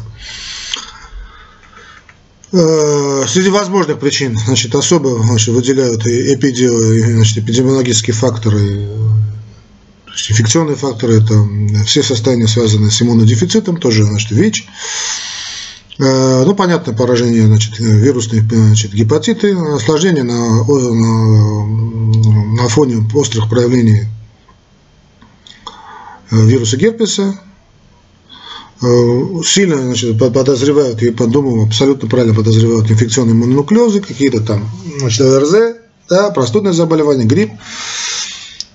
Э, 2.53 3.25
среди 3.27 3.49
возможных 3.49 3.99
причин 3.99 4.37
значит, 4.37 4.73
особо 4.75 5.21
значит, 5.23 5.53
выделяют 5.53 6.03
значит, 6.03 7.37
эпидемиологические 7.39 8.13
факторы, 8.13 8.87
инфекционные 10.29 10.75
факторы, 10.75 11.21
это 11.21 11.45
все 11.85 12.03
состояния, 12.03 12.47
связанные 12.47 12.91
с 12.91 13.01
иммунодефицитом, 13.01 13.77
тоже 13.77 14.03
значит, 14.03 14.31
ВИЧ, 14.31 14.67
Э, 15.99 16.43
ну, 16.45 16.53
понятно, 16.53 16.93
поражение 16.93 17.47
значит, 17.47 17.79
вирусных 17.79 18.43
значит, 18.51 18.93
гепатиты, 18.93 19.55
осложнения 19.55 20.23
на, 20.23 20.63
на, 20.63 21.65
на 22.61 22.69
фоне 22.69 23.03
острых 23.15 23.49
проявлений 23.49 24.05
э, 26.29 26.45
вируса 26.45 26.77
герпеса. 26.77 27.39
Э, 28.81 29.41
сильно 29.43 29.77
значит, 29.77 30.19
подозревают, 30.19 31.01
и 31.01 31.11
подумал, 31.11 31.65
абсолютно 31.65 32.07
правильно 32.07 32.35
подозревают 32.35 32.91
инфекционные 32.91 33.33
мононуклеозы, 33.33 34.01
какие-то 34.01 34.41
там 34.41 34.69
значит, 34.99 35.25
РЗ, 35.25 35.77
да, 36.09 36.29
простудное 36.29 36.73
заболевание, 36.73 37.25
грипп. 37.25 37.51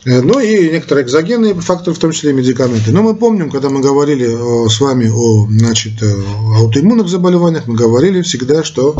Э, 0.05 0.21
ну 0.21 0.41
и 0.41 0.71
некоторые 0.71 1.05
экзогенные 1.05 1.55
факторы, 1.55 1.95
в 1.95 1.99
том 1.99 2.13
числе 2.13 2.31
и 2.31 2.35
медикаменты. 2.35 2.91
Но 2.93 3.03
мы 3.03 3.15
помним, 3.15 3.51
когда 3.51 3.69
мы 3.71 3.81
говорили 3.81 4.27
с 4.69 4.81
вами 4.81 5.09
о 5.09 5.47
значит, 5.49 6.03
э, 6.03 6.23
аутоиммунных 6.57 7.09
заболеваниях, 7.09 7.67
мы 7.69 7.77
говорили 7.77 8.23
всегда, 8.23 8.65
что 8.65 8.97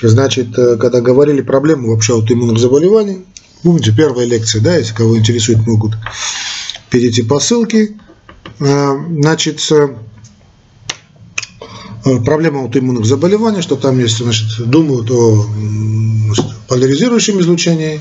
значит, 0.00 0.56
э, 0.56 0.76
когда 0.76 1.00
говорили 1.00 1.40
проблемы 1.40 1.90
вообще 1.90 2.14
аутоиммунных 2.14 2.58
заболеваний, 2.58 3.24
помните, 3.62 3.92
первая 3.96 4.26
лекция, 4.26 4.62
да, 4.62 4.76
если 4.76 4.94
кого 4.94 5.18
интересует, 5.18 5.66
могут 5.66 5.94
перейти 6.90 7.22
по 7.22 7.40
ссылке. 7.40 7.96
Значит, 8.58 9.60
проблема 12.24 12.60
аутоиммунных 12.60 13.04
заболеваний, 13.04 13.62
что 13.62 13.76
там 13.76 13.98
есть, 13.98 14.18
значит, 14.18 14.68
думают 14.68 15.10
о 15.10 15.46
поляризирующем 16.68 17.40
излучении, 17.40 18.00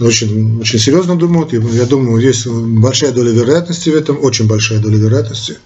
очень, 0.00 0.60
очень 0.60 0.78
серьезно 0.78 1.16
думают. 1.16 1.52
Я 1.52 1.84
думаю, 1.84 2.22
есть 2.22 2.46
большая 2.46 3.12
доля 3.12 3.30
вероятности 3.30 3.90
в 3.90 3.94
этом, 3.94 4.18
очень 4.22 4.46
большая 4.46 4.78
доля 4.78 4.96
вероятности. 4.96 5.58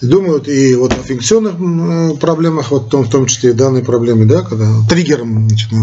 Думают 0.00 0.48
и 0.48 0.74
вот 0.74 0.92
о 0.92 0.96
инфекционных 0.96 1.54
э, 1.58 2.16
проблемах, 2.18 2.70
вот 2.70 2.86
в 2.86 2.88
том, 2.88 3.04
в 3.04 3.10
том 3.10 3.26
числе 3.26 3.50
и 3.50 3.52
данной 3.52 3.82
проблемы, 3.82 4.26
да, 4.26 4.42
когда 4.42 4.68
триггером 4.88 5.48
значит, 5.48 5.72
э, 5.72 5.76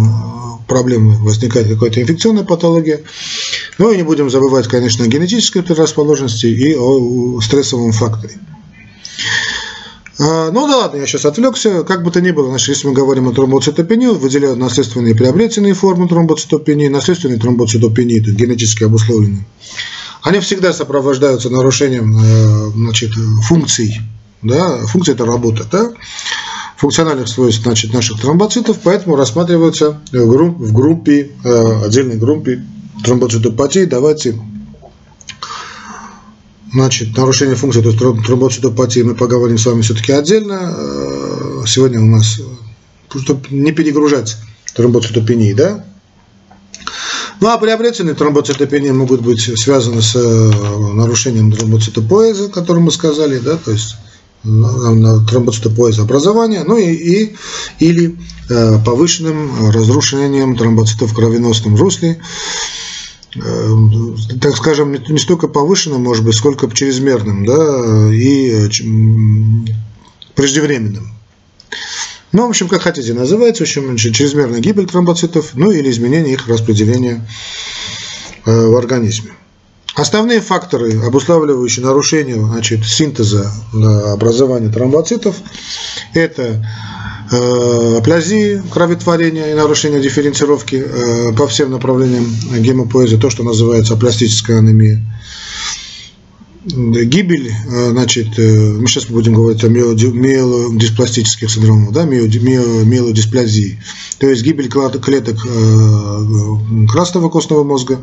проблемы 0.67 1.17
возникает 1.23 1.69
какая-то 1.69 2.01
инфекционная 2.01 2.43
патология. 2.43 3.01
Ну 3.77 3.91
и 3.91 3.97
не 3.97 4.03
будем 4.03 4.29
забывать, 4.29 4.67
конечно, 4.67 5.05
о 5.05 5.07
генетической 5.07 5.61
предрасположенности 5.61 6.47
и 6.47 6.75
о 6.75 7.39
стрессовом 7.41 7.93
факторе. 7.93 8.35
А, 10.19 10.51
ну 10.51 10.67
да 10.67 10.77
ладно, 10.77 10.97
я 10.97 11.07
сейчас 11.07 11.25
отвлекся. 11.25 11.83
Как 11.83 12.03
бы 12.03 12.11
то 12.11 12.19
ни 12.19 12.31
было, 12.31 12.49
значит, 12.49 12.69
если 12.69 12.87
мы 12.87 12.93
говорим 12.93 13.29
о 13.29 13.33
тромбоцитопении, 13.33 14.07
выделяют 14.07 14.59
наследственные 14.59 15.15
приобретенные 15.15 15.73
формы 15.73 16.07
тромбоцитопении, 16.07 16.89
наследственные 16.89 17.39
тромбоцитопении, 17.39 18.19
то 18.19 18.31
генетически 18.31 18.83
обусловленные. 18.83 19.45
Они 20.21 20.39
всегда 20.41 20.73
сопровождаются 20.73 21.49
нарушением 21.49 22.17
э, 22.17 22.71
значит, 22.71 23.11
функций. 23.43 23.99
Да? 24.41 24.85
Функция– 24.87 25.15
это 25.15 25.25
работа. 25.25 25.65
Да? 25.71 25.91
функциональных 26.79 27.27
свойств 27.27 27.63
значит, 27.63 27.93
наших 27.93 28.21
тромбоцитов, 28.21 28.79
поэтому 28.81 29.17
рассматриваются 29.17 29.99
в 30.13 30.73
группе, 30.73 31.31
э, 31.43 31.85
отдельной 31.85 32.15
группе 32.15 32.65
тромбоцитопатии. 33.03 33.83
Давайте 33.83 34.39
Значит, 36.71 37.17
нарушение 37.17 37.55
функции, 37.55 37.81
то 37.81 37.89
есть 37.89 37.99
тромбоцитопатии, 37.99 39.01
мы 39.01 39.15
поговорим 39.15 39.57
с 39.57 39.65
вами 39.65 39.81
все-таки 39.81 40.11
отдельно. 40.11 40.75
Э, 40.75 41.63
сегодня 41.65 41.99
у 41.99 42.05
нас, 42.05 42.39
чтобы 43.09 43.41
не 43.49 43.71
перегружать 43.71 44.37
тромбоцитопении, 44.75 45.53
да? 45.53 45.83
Ну 47.41 47.47
а 47.47 47.57
приобретенные 47.57 48.15
тромбоцитопении 48.15 48.91
могут 48.91 49.21
быть 49.21 49.41
связаны 49.59 50.01
с 50.01 50.15
э, 50.15 50.51
нарушением 50.93 51.51
тромбоцитопоэза, 51.51 52.49
котором 52.49 52.83
мы 52.83 52.91
сказали, 52.91 53.39
да, 53.39 53.55
то 53.57 53.71
есть 53.71 53.95
тромбоцитопоэза 54.43 56.03
образования, 56.03 56.63
ну 56.65 56.77
и, 56.77 56.93
и 56.93 57.35
или 57.79 58.17
э, 58.49 58.79
повышенным 58.85 59.71
разрушением 59.71 60.55
тромбоцитов 60.55 61.11
в 61.11 61.15
кровеносном 61.15 61.75
русле, 61.75 62.21
так 63.33 64.55
скажем, 64.55 64.93
не 64.93 65.19
столько 65.19 65.47
повышенным, 65.47 66.03
может 66.03 66.25
быть, 66.25 66.35
сколько 66.35 66.69
чрезмерным, 66.71 67.45
да, 67.45 68.13
и 68.13 68.69
преждевременным. 70.35 71.13
Ну, 72.31 72.45
в 72.45 72.49
общем, 72.49 72.67
как 72.67 72.83
хотите 72.83 73.13
называется, 73.13 73.63
в 73.63 73.67
общем, 73.67 73.97
чрезмерная 73.97 74.59
гибель 74.59 74.85
тромбоцитов, 74.85 75.51
ну 75.55 75.71
или 75.71 75.89
изменение 75.89 76.33
их 76.33 76.47
распределения 76.47 77.27
э, 78.45 78.67
в 78.67 78.75
организме. 78.75 79.31
Основные 79.95 80.39
факторы, 80.39 81.01
обуславливающие 81.01 81.83
нарушение 81.83 82.35
значит, 82.35 82.85
синтеза 82.85 83.51
образования 83.73 84.71
тромбоцитов, 84.71 85.35
это 86.13 86.65
Э, 87.31 87.97
аплазии, 87.99 88.59
кроветворения 88.71 89.51
и 89.51 89.53
нарушения 89.53 89.99
дифференцировки 89.99 90.83
э, 90.83 91.31
по 91.33 91.47
всем 91.47 91.69
направлениям 91.69 92.25
гемопоэзии, 92.57 93.17
то, 93.17 93.29
что 93.29 93.43
называется 93.43 93.93
апластическая 93.93 94.57
анемия. 94.57 94.99
гибель, 96.65 97.53
значит, 97.67 98.37
мы 98.37 98.87
сейчас 98.87 99.05
будем 99.05 99.33
говорить 99.35 99.63
о 99.63 99.69
миелодиспластических 99.69 101.51
синдромах, 101.51 101.91
да, 101.93 102.05
миелодисплазии, 102.05 103.79
то 104.17 104.27
есть 104.27 104.41
гибель 104.41 104.69
клеток 104.69 105.37
красного 106.91 107.29
костного 107.29 107.63
мозга, 107.63 108.01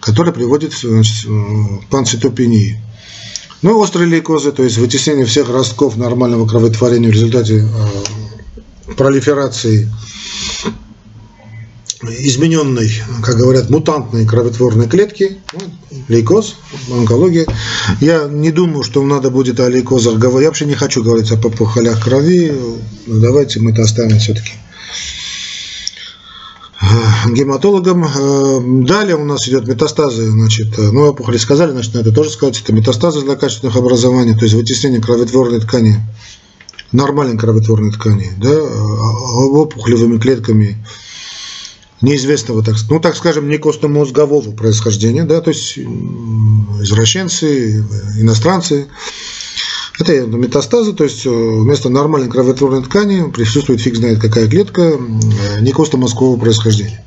которая 0.00 0.32
приводит 0.32 0.74
к 0.74 1.90
панцитопении. 1.90 2.80
Ну, 3.62 3.76
острые 3.80 4.08
лейкозы, 4.08 4.52
то 4.52 4.62
есть 4.62 4.78
вытеснение 4.78 5.26
всех 5.26 5.50
ростков 5.50 5.96
нормального 5.96 6.46
кроветворения 6.46 7.08
в 7.08 7.12
результате 7.12 7.66
пролиферации 8.96 9.88
измененной, 12.02 12.90
как 13.22 13.36
говорят, 13.36 13.70
мутантной 13.70 14.24
кроветворной 14.24 14.88
клетки, 14.88 15.38
ну, 15.52 15.60
лейкоз, 16.08 16.56
онкология. 16.90 17.46
Я 18.00 18.28
не 18.28 18.52
думаю, 18.52 18.84
что 18.84 19.02
надо 19.02 19.30
будет 19.30 19.58
о 19.60 19.68
лейкозах 19.68 20.14
говорить. 20.14 20.42
Я 20.42 20.48
вообще 20.48 20.66
не 20.66 20.74
хочу 20.74 21.02
говорить 21.02 21.32
о 21.32 21.34
опухолях 21.34 22.02
крови. 22.02 22.54
Давайте 23.06 23.60
мы 23.60 23.72
это 23.72 23.82
оставим 23.82 24.18
все-таки 24.18 24.52
гематологам. 27.26 28.84
Далее 28.84 29.16
у 29.16 29.24
нас 29.24 29.48
идет 29.48 29.66
метастазы, 29.66 30.30
значит, 30.30 30.78
ну, 30.78 31.08
опухоли 31.08 31.36
сказали, 31.36 31.72
значит, 31.72 31.94
на 31.94 31.98
это 31.98 32.12
тоже 32.12 32.30
сказать, 32.30 32.60
это 32.60 32.72
метастазы 32.72 33.20
злокачественных 33.20 33.76
образований, 33.76 34.34
то 34.34 34.44
есть 34.44 34.54
вытеснение 34.54 35.00
кроветворной 35.00 35.60
ткани, 35.60 36.00
нормальной 36.92 37.36
кроветворной 37.36 37.92
ткани, 37.92 38.30
да, 38.38 38.60
опухолевыми 38.60 40.18
клетками 40.18 40.76
неизвестного, 42.00 42.62
так, 42.62 42.76
ну, 42.90 43.00
так 43.00 43.16
скажем, 43.16 43.48
не 43.48 43.58
костно-мозгового 43.58 44.52
происхождения, 44.52 45.24
да, 45.24 45.40
то 45.40 45.50
есть 45.50 45.78
извращенцы, 45.78 47.84
иностранцы. 48.18 48.86
Это 49.98 50.26
метастазы, 50.26 50.92
то 50.92 51.02
есть 51.02 51.26
э, 51.26 51.28
вместо 51.28 51.88
нормальной 51.88 52.30
кроветворной 52.30 52.84
ткани 52.84 53.28
присутствует 53.32 53.80
фиг 53.80 53.96
знает 53.96 54.20
какая 54.20 54.46
клетка 54.46 54.92
не 55.60 55.72
костно-мозгового 55.72 56.38
происхождения. 56.38 57.04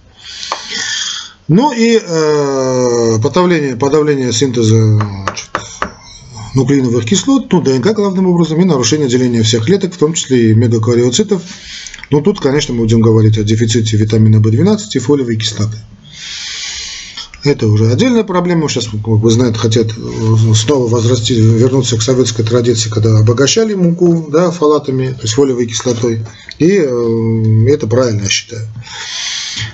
Ну 1.47 1.71
и 1.71 2.01
э, 2.01 3.17
подавление, 3.23 3.77
подавление 3.77 4.33
синтеза 4.33 4.99
нуклеиновых 6.55 7.05
кислот, 7.05 7.51
ну, 7.51 7.61
ДНК 7.61 7.93
главным 7.93 8.27
образом, 8.27 8.61
и 8.61 8.65
нарушение 8.65 9.07
деления 9.07 9.43
всех 9.43 9.65
клеток, 9.65 9.93
в 9.93 9.97
том 9.97 10.13
числе 10.13 10.51
и 10.51 10.53
мегакариоцитов, 10.53 11.41
но 12.09 12.21
тут, 12.21 12.39
конечно, 12.39 12.73
мы 12.73 12.81
будем 12.81 13.01
говорить 13.01 13.37
о 13.37 13.43
дефиците 13.43 13.97
витамина 13.97 14.37
В12 14.37 14.79
и 14.93 14.99
фолиевой 14.99 15.37
кислоты. 15.37 15.77
Это 17.43 17.67
уже 17.67 17.91
отдельная 17.91 18.23
проблема. 18.23 18.69
Сейчас, 18.69 18.87
как 18.87 19.07
вы 19.07 19.31
знаете, 19.31 19.57
хотят 19.57 19.87
э, 19.87 20.53
снова 20.53 20.87
возрасти, 20.87 21.33
вернуться 21.33 21.97
к 21.97 22.03
советской 22.03 22.43
традиции, 22.43 22.89
когда 22.89 23.17
обогащали 23.17 23.73
муку 23.73 24.27
да, 24.31 24.51
фалатами, 24.51 25.07
то 25.07 25.23
есть 25.23 25.33
фолиевой 25.33 25.65
кислотой. 25.65 26.23
И 26.59 26.69
э, 26.69 27.65
это 27.67 27.87
правильно, 27.87 28.23
я 28.23 28.29
считаю. 28.29 28.67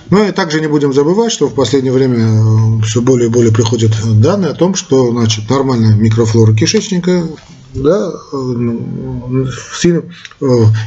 Ну 0.09 0.27
и 0.27 0.31
также 0.31 0.61
не 0.61 0.67
будем 0.67 0.93
забывать, 0.93 1.31
что 1.31 1.47
в 1.47 1.53
последнее 1.53 1.93
время 1.93 2.17
э, 2.17 2.81
все 2.83 3.01
более 3.01 3.29
и 3.29 3.31
более 3.31 3.51
приходят 3.51 3.91
данные 4.19 4.51
о 4.51 4.55
том, 4.55 4.75
что 4.75 5.11
значит, 5.11 5.49
нормальная 5.49 5.95
микрофлора 5.95 6.53
кишечника 6.53 7.27
да, 7.73 8.13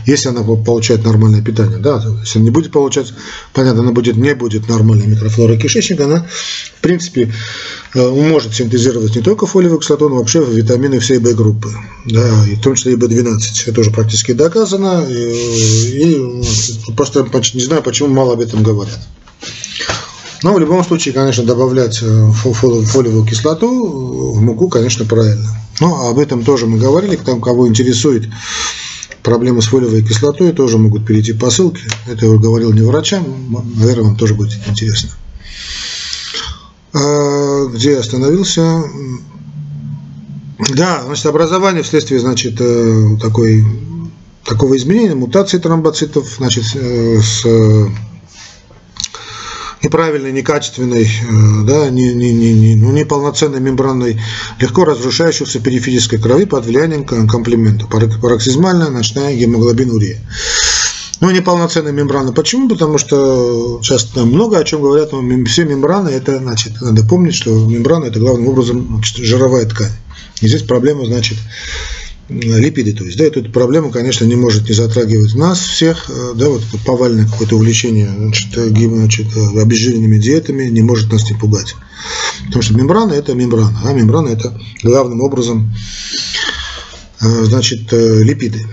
если 0.06 0.28
она 0.28 0.42
получает 0.42 1.04
нормальное 1.04 1.42
питание, 1.42 1.78
да, 1.78 2.02
если 2.20 2.38
она 2.38 2.46
не 2.46 2.50
будет 2.50 2.72
получать, 2.72 3.12
понятно, 3.52 3.82
она 3.82 3.92
будет, 3.92 4.16
не 4.16 4.34
будет 4.34 4.68
нормальной 4.68 5.06
микрофлора 5.06 5.56
кишечника, 5.56 6.04
она, 6.04 6.26
в 6.78 6.80
принципе, 6.80 7.32
э, 7.94 8.08
может 8.08 8.54
синтезировать 8.54 9.14
не 9.14 9.22
только 9.22 9.46
фолиевую 9.46 9.80
кислоту, 9.80 10.08
но 10.08 10.16
вообще 10.16 10.44
витамины 10.44 10.98
всей 11.00 11.18
В-группы, 11.18 11.70
да, 12.06 12.46
и 12.46 12.56
в 12.56 12.60
том 12.60 12.74
числе 12.74 12.94
и 12.94 12.96
В12. 12.96 13.38
Это 13.66 13.80
уже 13.80 13.90
практически 13.90 14.32
доказано, 14.32 15.04
и, 15.08 16.14
и 16.14 16.92
просто 16.96 17.26
не 17.54 17.62
знаю, 17.62 17.82
почему 17.82 18.08
мало 18.08 18.34
об 18.34 18.40
этом 18.40 18.62
говорят. 18.62 18.98
Но 20.42 20.54
в 20.54 20.58
любом 20.58 20.82
случае, 20.84 21.12
конечно, 21.12 21.44
добавлять 21.44 21.98
э, 22.02 22.30
фолиевую 22.32 23.26
кислоту 23.26 24.32
в 24.32 24.40
муку, 24.40 24.68
конечно, 24.68 25.04
правильно. 25.04 25.50
Но 25.80 26.08
об 26.08 26.18
этом 26.18 26.44
тоже 26.44 26.66
мы 26.66 26.78
говорили. 26.78 27.16
Там, 27.16 27.40
кого 27.40 27.66
интересует 27.66 28.28
проблемы 29.22 29.62
с 29.62 29.66
фолиевой 29.66 30.02
кислотой, 30.02 30.52
тоже 30.52 30.78
могут 30.78 31.06
перейти 31.06 31.32
по 31.32 31.50
ссылке. 31.50 31.82
Это 32.06 32.26
я 32.26 32.36
говорил 32.36 32.72
не 32.72 32.82
врачам, 32.82 33.24
наверное, 33.76 34.04
вам 34.04 34.16
тоже 34.16 34.34
будет 34.34 34.58
интересно. 34.66 35.10
А, 36.92 37.66
где 37.66 37.92
я 37.92 38.00
остановился? 38.00 38.82
Да, 40.70 41.02
значит, 41.04 41.26
образование 41.26 41.82
вследствие, 41.82 42.20
значит, 42.20 42.60
э, 42.60 43.16
такой, 43.20 43.64
такого 44.44 44.76
изменения, 44.76 45.14
мутации 45.14 45.58
тромбоцитов, 45.58 46.28
значит, 46.36 46.64
э, 46.74 47.20
с 47.20 47.46
неправильной, 49.82 50.32
некачественной, 50.32 51.04
э, 51.04 51.64
да, 51.64 51.90
не, 51.90 52.12
не, 52.12 52.32
не, 52.32 52.52
не, 52.52 52.76
ну, 52.76 52.92
неполноценной 52.92 53.60
мембранной, 53.60 54.20
легко 54.58 54.84
разрушающейся 54.84 55.60
периферической 55.60 56.18
крови 56.18 56.44
под 56.44 56.66
влиянием 56.66 57.04
комплемента, 57.04 57.86
пароксизмальная 57.86 58.90
ночная 58.90 59.34
гемоглобинурия. 59.34 60.18
Ну, 61.20 61.30
неполноценная 61.30 61.92
мембрана. 61.92 62.32
Почему? 62.32 62.68
Потому 62.68 62.96
что 62.96 63.80
часто 63.82 64.24
много 64.24 64.58
о 64.58 64.64
чем 64.64 64.80
говорят, 64.80 65.12
но 65.12 65.20
все 65.44 65.64
мембраны, 65.64 66.08
это, 66.08 66.38
значит, 66.38 66.80
надо 66.80 67.04
помнить, 67.04 67.34
что 67.34 67.50
мембрана 67.50 68.06
это 68.06 68.18
главным 68.18 68.48
образом 68.48 68.86
значит, 68.88 69.16
жировая 69.16 69.66
ткань. 69.66 69.92
И 70.40 70.48
здесь 70.48 70.62
проблема, 70.62 71.04
значит, 71.04 71.36
липиды. 72.30 72.92
То 72.92 73.04
есть, 73.04 73.18
да, 73.18 73.24
эту 73.24 73.44
проблему, 73.50 73.90
конечно, 73.90 74.24
не 74.24 74.36
может 74.36 74.68
не 74.68 74.74
затрагивать 74.74 75.34
нас 75.34 75.60
всех, 75.60 76.08
э, 76.08 76.32
да, 76.36 76.48
вот 76.48 76.62
повальное 76.86 77.26
какое-то 77.26 77.56
увлечение 77.56 78.08
значит, 78.08 78.56
э, 78.56 78.68
значит, 78.68 79.26
э, 79.36 79.60
обезжиренными 79.60 80.18
диетами 80.18 80.64
не 80.64 80.82
может 80.82 81.12
нас 81.12 81.28
не 81.30 81.36
пугать. 81.36 81.74
Потому 82.46 82.62
что 82.62 82.74
мембрана– 82.74 83.12
это 83.14 83.34
мембрана, 83.34 83.80
а 83.84 83.92
мембрана– 83.92 84.28
это 84.30 84.58
главным 84.82 85.20
образом 85.20 85.72
значит, 87.20 87.92
липиды. 87.92 88.64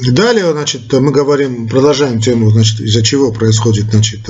Далее, 0.00 0.52
значит, 0.52 0.92
мы 0.92 1.10
говорим, 1.10 1.68
продолжаем 1.68 2.20
тему, 2.20 2.50
значит, 2.50 2.80
из-за 2.80 3.02
чего 3.02 3.32
происходит, 3.32 3.86
значит, 3.90 4.20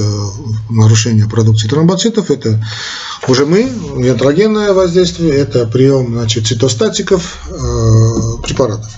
нарушение 0.70 1.28
продукции 1.28 1.68
тромбоцитов. 1.68 2.30
Это 2.30 2.64
уже 3.26 3.44
мы, 3.44 3.70
ятрогенное 3.98 4.72
воздействие, 4.72 5.34
это 5.34 5.66
прием, 5.66 6.12
значит, 6.12 6.46
цитостатиков, 6.46 7.38
э, 7.50 8.42
препаратов. 8.42 8.90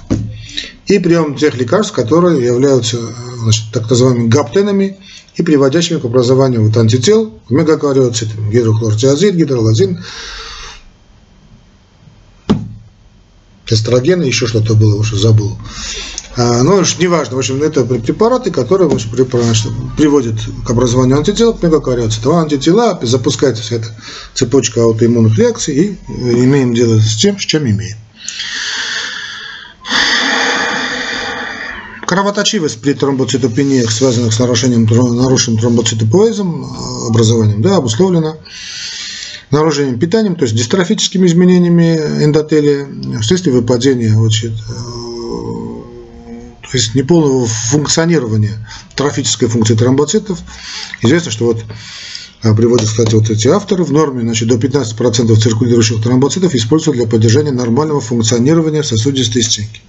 И 0.86 0.98
прием 0.98 1.34
тех 1.36 1.56
лекарств, 1.56 1.92
которые 1.92 2.44
являются, 2.44 2.98
значит, 3.38 3.64
так 3.72 3.88
называемыми 3.90 4.28
гаптенами 4.28 4.98
и 5.36 5.42
приводящими 5.42 5.98
к 5.98 6.04
образованию 6.04 6.66
вот 6.66 6.76
антител 6.76 7.32
к 7.48 7.50
мегакариоцитам, 7.50 8.50
гидрохлортиазид, 8.50 9.34
гидролазин, 9.34 10.04
эстроген, 13.68 14.22
еще 14.22 14.46
что-то 14.46 14.74
было, 14.74 14.96
уже 14.96 15.16
забыл. 15.16 15.56
А, 16.42 16.62
ну, 16.62 16.80
неважно, 16.98 17.36
в 17.36 17.38
общем, 17.38 17.62
это 17.62 17.84
препараты, 17.84 18.50
которые 18.50 18.88
приводят 18.88 20.36
к 20.64 20.70
образованию 20.70 21.18
антител 21.18 21.52
к 21.52 21.62
мегакариоцитам. 21.62 22.36
Антитела 22.36 22.98
запускается 23.02 23.62
вся 23.62 23.76
эта 23.76 23.88
цепочка 24.32 24.82
аутоиммунных 24.82 25.38
реакций 25.38 25.74
и 25.74 25.98
имеем 26.08 26.72
дело 26.72 26.98
с 26.98 27.16
тем, 27.16 27.38
с 27.38 27.42
чем 27.42 27.64
имеем. 27.64 27.98
Кровоточивость 32.06 32.80
при 32.80 32.94
тромбоцитопениях, 32.94 33.90
связанных 33.90 34.32
с 34.32 34.38
нарушением, 34.38 34.86
нарушенным 34.86 35.60
тромбоцитопоизом, 35.60 36.64
образованием, 37.08 37.60
да, 37.60 37.76
обусловлена 37.76 38.36
нарушением 39.50 39.98
питанием, 39.98 40.36
то 40.36 40.44
есть 40.44 40.56
дистрофическими 40.56 41.26
изменениями 41.26 41.96
эндотелия 42.24 42.88
вследствие 43.20 43.54
выпадения 43.54 44.14
значит, 44.14 44.52
то 46.70 46.76
есть 46.76 46.94
неполного 46.94 47.46
функционирования 47.46 48.66
трофической 48.94 49.48
функции 49.48 49.74
тромбоцитов. 49.74 50.38
Известно, 51.02 51.32
что 51.32 51.46
вот 51.46 51.64
а, 52.42 52.54
приводят, 52.54 52.88
кстати, 52.88 53.14
вот 53.14 53.28
эти 53.28 53.48
авторы, 53.48 53.82
в 53.82 53.92
норме 53.92 54.22
значит, 54.22 54.48
до 54.48 54.54
15% 54.54 55.34
циркулирующих 55.36 56.02
тромбоцитов 56.02 56.54
используют 56.54 56.96
для 56.96 57.06
поддержания 57.06 57.50
нормального 57.50 58.00
функционирования 58.00 58.84
сосудистой 58.84 59.42
стенки. 59.42 59.80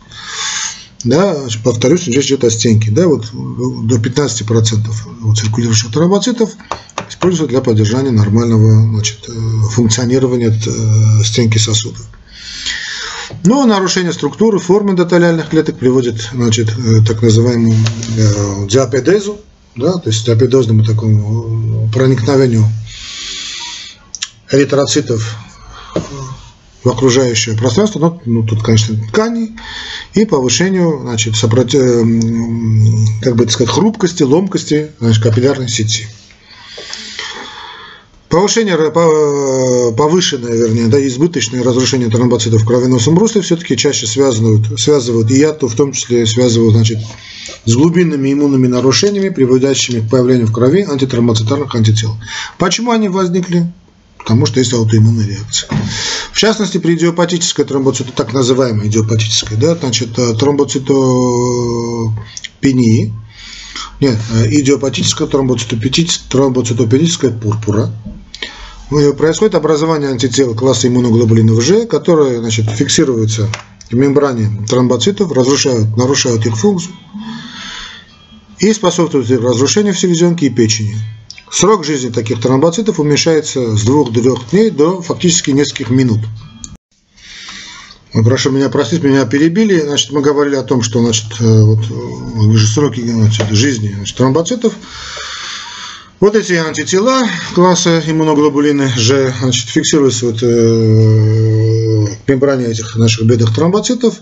Да, 1.03 1.35
повторюсь, 1.63 2.07
речь 2.07 2.27
идет 2.27 2.43
о 2.43 2.51
стенке. 2.51 2.91
Да, 2.91 3.07
вот 3.07 3.27
до 3.31 3.97
15% 3.97 5.35
циркулирующих 5.35 5.91
тромбоцитов 5.91 6.51
используют 7.09 7.51
для 7.51 7.61
поддержания 7.61 8.11
нормального 8.11 8.87
значит, 8.89 9.19
э, 9.27 9.31
функционирования 9.71 10.49
э, 10.49 11.23
стенки 11.23 11.57
сосудов. 11.57 12.07
Но 13.43 13.65
нарушение 13.65 14.13
структуры, 14.13 14.59
формы 14.59 14.91
эндотелиальных 14.91 15.49
клеток 15.49 15.77
приводит 15.77 16.29
значит, 16.33 16.71
к 16.71 17.05
так 17.07 17.21
называемому 17.21 17.73
э, 17.73 18.67
диапедезу, 18.67 19.39
да, 19.75 19.93
то 19.93 20.09
есть 20.09 20.25
диапедозному 20.25 20.83
такому 20.83 21.89
проникновению 21.91 22.65
эритроцитов 24.51 25.37
в 26.83 26.89
окружающее 26.89 27.55
пространство, 27.55 27.99
ну, 27.99 28.21
ну 28.25 28.43
тут, 28.43 28.63
конечно, 28.63 28.95
ткани, 29.07 29.55
и 30.13 30.25
повышению, 30.25 30.99
значит, 31.01 31.35
сопротив, 31.35 31.81
как 33.21 33.35
бы 33.35 33.45
так 33.45 33.53
сказать, 33.53 33.73
хрупкости, 33.73 34.23
ломкости, 34.23 34.91
значит, 34.99 35.23
капиллярной 35.23 35.69
сети. 35.69 36.07
Повышение, 38.31 38.77
повышенное, 39.91 40.53
вернее, 40.53 40.87
да, 40.87 41.05
избыточное 41.05 41.61
разрушение 41.63 42.09
тромбоцитов 42.09 42.61
в 42.61 42.65
кровеносном 42.65 43.17
русле 43.17 43.41
все-таки 43.41 43.75
чаще 43.75 44.07
связывают, 44.07 44.79
связывают 44.79 45.29
и 45.31 45.37
яту, 45.37 45.67
в 45.67 45.75
том 45.75 45.91
числе 45.91 46.25
связывают 46.25 46.73
значит, 46.73 46.99
с 47.65 47.75
глубинными 47.75 48.31
иммунными 48.31 48.67
нарушениями, 48.67 49.27
приводящими 49.27 49.99
к 49.99 50.09
появлению 50.09 50.47
в 50.47 50.53
крови 50.53 50.83
антитромбоцитарных 50.83 51.75
антител. 51.75 52.15
Почему 52.57 52.91
они 52.91 53.09
возникли? 53.09 53.69
Потому 54.17 54.45
что 54.45 54.59
есть 54.59 54.71
аутоиммунная 54.71 55.27
реакция. 55.27 55.69
В 56.31 56.37
частности, 56.37 56.77
при 56.77 56.95
идиопатической 56.95 57.65
тромбоцитопении, 57.65 58.15
так 58.15 58.31
называемой 58.31 58.87
идиопатической, 58.87 59.57
да, 59.57 59.75
значит, 59.75 60.17
э, 60.17 60.35
тромбоцитопении, 60.35 63.13
нет, 63.99 64.17
э, 64.31 64.47
идиопатическая 64.51 65.27
тромбоцитопеническая 65.27 67.31
пурпура, 67.31 67.91
происходит 69.17 69.55
образование 69.55 70.09
антител 70.09 70.53
класса 70.53 70.87
иммуноглобулинов 70.87 71.65
G, 71.65 71.85
которые 71.85 72.39
значит, 72.39 72.69
фиксируются 72.69 73.49
в 73.89 73.95
мембране 73.95 74.65
тромбоцитов, 74.67 75.31
разрушают, 75.31 75.95
нарушают 75.95 76.45
их 76.45 76.57
функцию 76.57 76.93
и 78.59 78.73
способствуют 78.73 79.29
разрушению 79.31 79.93
в 79.93 79.99
селезенке 79.99 80.47
и 80.47 80.49
печени. 80.49 80.95
Срок 81.49 81.83
жизни 81.83 82.09
таких 82.09 82.41
тромбоцитов 82.41 82.99
уменьшается 82.99 83.75
с 83.75 83.85
2-3 83.85 84.49
дней 84.51 84.69
до 84.69 85.01
фактически 85.01 85.51
нескольких 85.51 85.89
минут. 85.89 86.19
Прошу 88.13 88.51
меня 88.51 88.69
простить, 88.69 89.03
меня 89.03 89.25
перебили. 89.25 89.79
Значит, 89.79 90.11
мы 90.11 90.21
говорили 90.21 90.55
о 90.55 90.63
том, 90.63 90.81
что 90.81 90.99
значит, 91.01 91.27
э, 91.39 91.61
вот, 91.61 91.79
э, 91.89 92.57
сроки 92.57 92.99
значит, 92.99 93.49
жизни 93.51 93.93
значит, 93.95 94.17
тромбоцитов 94.17 94.73
вот 96.21 96.35
эти 96.35 96.53
антитела 96.53 97.27
класса 97.55 98.01
иммуноглобулины 98.05 98.93
G 98.95 99.33
значит, 99.41 99.67
фиксируются 99.69 100.27
вот, 100.27 100.41
э, 100.41 100.45
в 100.45 102.29
мембране 102.29 102.67
этих 102.67 102.95
наших 102.95 103.25
бедных 103.25 103.53
тромбоцитов, 103.53 104.21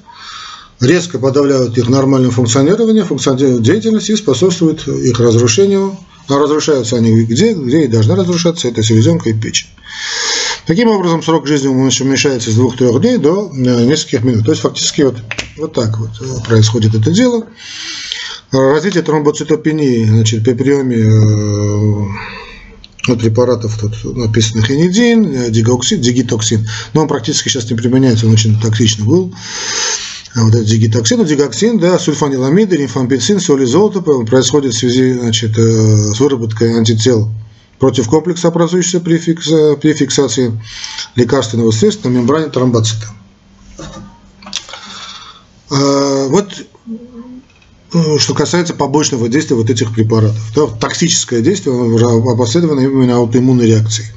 резко 0.80 1.20
подавляют 1.20 1.78
их 1.78 1.90
нормальное 1.90 2.32
функционирование, 2.32 3.04
функциональную 3.04 3.60
деятельность 3.60 4.10
и 4.10 4.16
способствуют 4.16 4.88
их 4.88 5.20
разрушению. 5.20 5.98
А 6.30 6.38
разрушаются 6.38 6.96
они 6.96 7.24
где? 7.26 7.54
Где 7.54 7.84
и 7.84 7.88
должны 7.88 8.16
разрушаться, 8.16 8.68
это 8.68 8.82
селезенка 8.82 9.30
и 9.30 9.34
печень. 9.34 9.68
Таким 10.68 10.90
образом, 10.90 11.24
срок 11.24 11.48
жизни 11.48 11.68
уменьшается 11.68 12.52
с 12.52 12.58
2-3 12.58 13.00
дней 13.02 13.18
до 13.18 13.52
э, 13.52 13.86
нескольких 13.86 14.24
минут. 14.24 14.46
То 14.46 14.52
есть, 14.52 14.62
фактически, 14.62 15.02
вот, 15.02 15.18
вот 15.58 15.74
так 15.74 15.98
вот 15.98 16.12
э, 16.22 16.48
происходит 16.48 16.94
это 16.96 17.12
дело. 17.12 17.46
Развитие 18.52 19.04
тромбоцитопении 19.04 20.06
значит, 20.06 20.44
при 20.44 20.54
приеме 20.54 20.98
э, 23.08 23.16
препаратов 23.16 23.78
тут 23.78 24.18
написано 24.18 24.64
хинидин, 24.64 25.32
э, 25.32 25.52
дигоксин, 25.52 26.02
дигитоксин, 26.02 26.68
но 26.94 27.02
он 27.02 27.08
практически 27.08 27.50
сейчас 27.50 27.70
не 27.70 27.76
применяется, 27.76 28.26
он 28.26 28.34
очень 28.34 28.60
токсичный 28.60 29.06
был. 29.06 29.36
А 30.34 30.44
вот 30.44 30.56
этот 30.56 30.66
дигитоксин, 30.66 31.24
дигоксин, 31.26 31.78
да, 31.78 32.00
сульфаниламиды, 32.00 32.78
римфампицин, 32.78 33.40
соль 33.40 33.66
изолотопа 33.66 34.26
происходит 34.26 34.74
в 34.74 34.80
связи 34.80 35.14
значит, 35.14 35.56
э, 35.56 36.14
с 36.16 36.20
выработкой 36.20 36.76
антител 36.76 37.30
против 37.78 38.08
комплекса, 38.08 38.48
образующегося 38.48 39.00
при, 39.00 39.18
фикс, 39.18 39.48
при 39.80 39.94
фиксации 39.94 40.60
лекарственного 41.16 41.70
средства 41.70 42.10
на 42.10 42.14
мембране 42.14 42.48
тромбоцита. 42.48 43.06
Вот 45.70 46.48
Э, 46.52 46.64
что 47.92 48.34
касается 48.34 48.74
побочного 48.74 49.30
действия 49.30 49.56
вот 49.56 49.70
этих 49.70 49.94
препаратов. 49.94 50.42
Да, 50.56 50.68
токсическое 50.68 51.42
действие 51.42 51.76
опосредовано 52.32 52.82
именно 52.82 53.18
аутоиммунной 53.18 53.66
реакцией. 53.66 54.10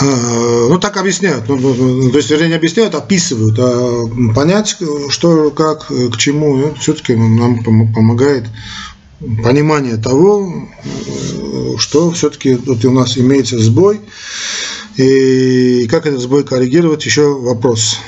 А, 0.00 0.68
ну, 0.68 0.78
так 0.78 0.96
объясняют. 0.96 1.48
Ну, 1.48 1.58
ну, 1.58 1.74
ну, 1.74 2.10
то 2.10 2.16
есть, 2.16 2.30
вернее, 2.30 2.48
не 2.48 2.54
объясняют, 2.54 2.94
описывают. 2.94 3.56
А 3.58 4.04
понять, 4.34 4.76
что, 5.10 5.50
как, 5.50 5.86
к 5.86 6.16
чему, 6.16 6.56
ну, 6.56 6.74
все-таки 6.80 7.14
нам 7.14 7.62
помогает 7.62 8.46
понимание 9.44 9.98
того, 9.98 10.68
что 11.78 12.10
все-таки 12.10 12.54
вот 12.54 12.84
у 12.84 12.90
нас 12.90 13.16
имеется 13.16 13.58
сбой, 13.58 14.00
и 14.96 15.86
как 15.88 16.06
этот 16.06 16.20
сбой 16.20 16.42
коррегировать, 16.42 17.04
еще 17.06 17.34
вопрос. 17.34 17.98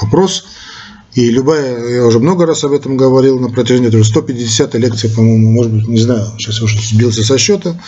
Вопрос– 0.00 0.46
и 1.16 1.30
любая, 1.30 1.94
я 1.94 2.04
уже 2.04 2.18
много 2.18 2.44
раз 2.44 2.62
об 2.64 2.72
этом 2.72 2.98
говорил 2.98 3.40
на 3.40 3.48
протяжении 3.48 4.02
150 4.02 4.74
лекций, 4.74 5.08
по-моему, 5.08 5.50
может 5.50 5.72
быть, 5.72 5.88
не 5.88 5.98
знаю, 5.98 6.26
сейчас 6.36 6.60
уже 6.60 6.78
сбился 6.78 7.24
со 7.24 7.38
счета. 7.38 7.80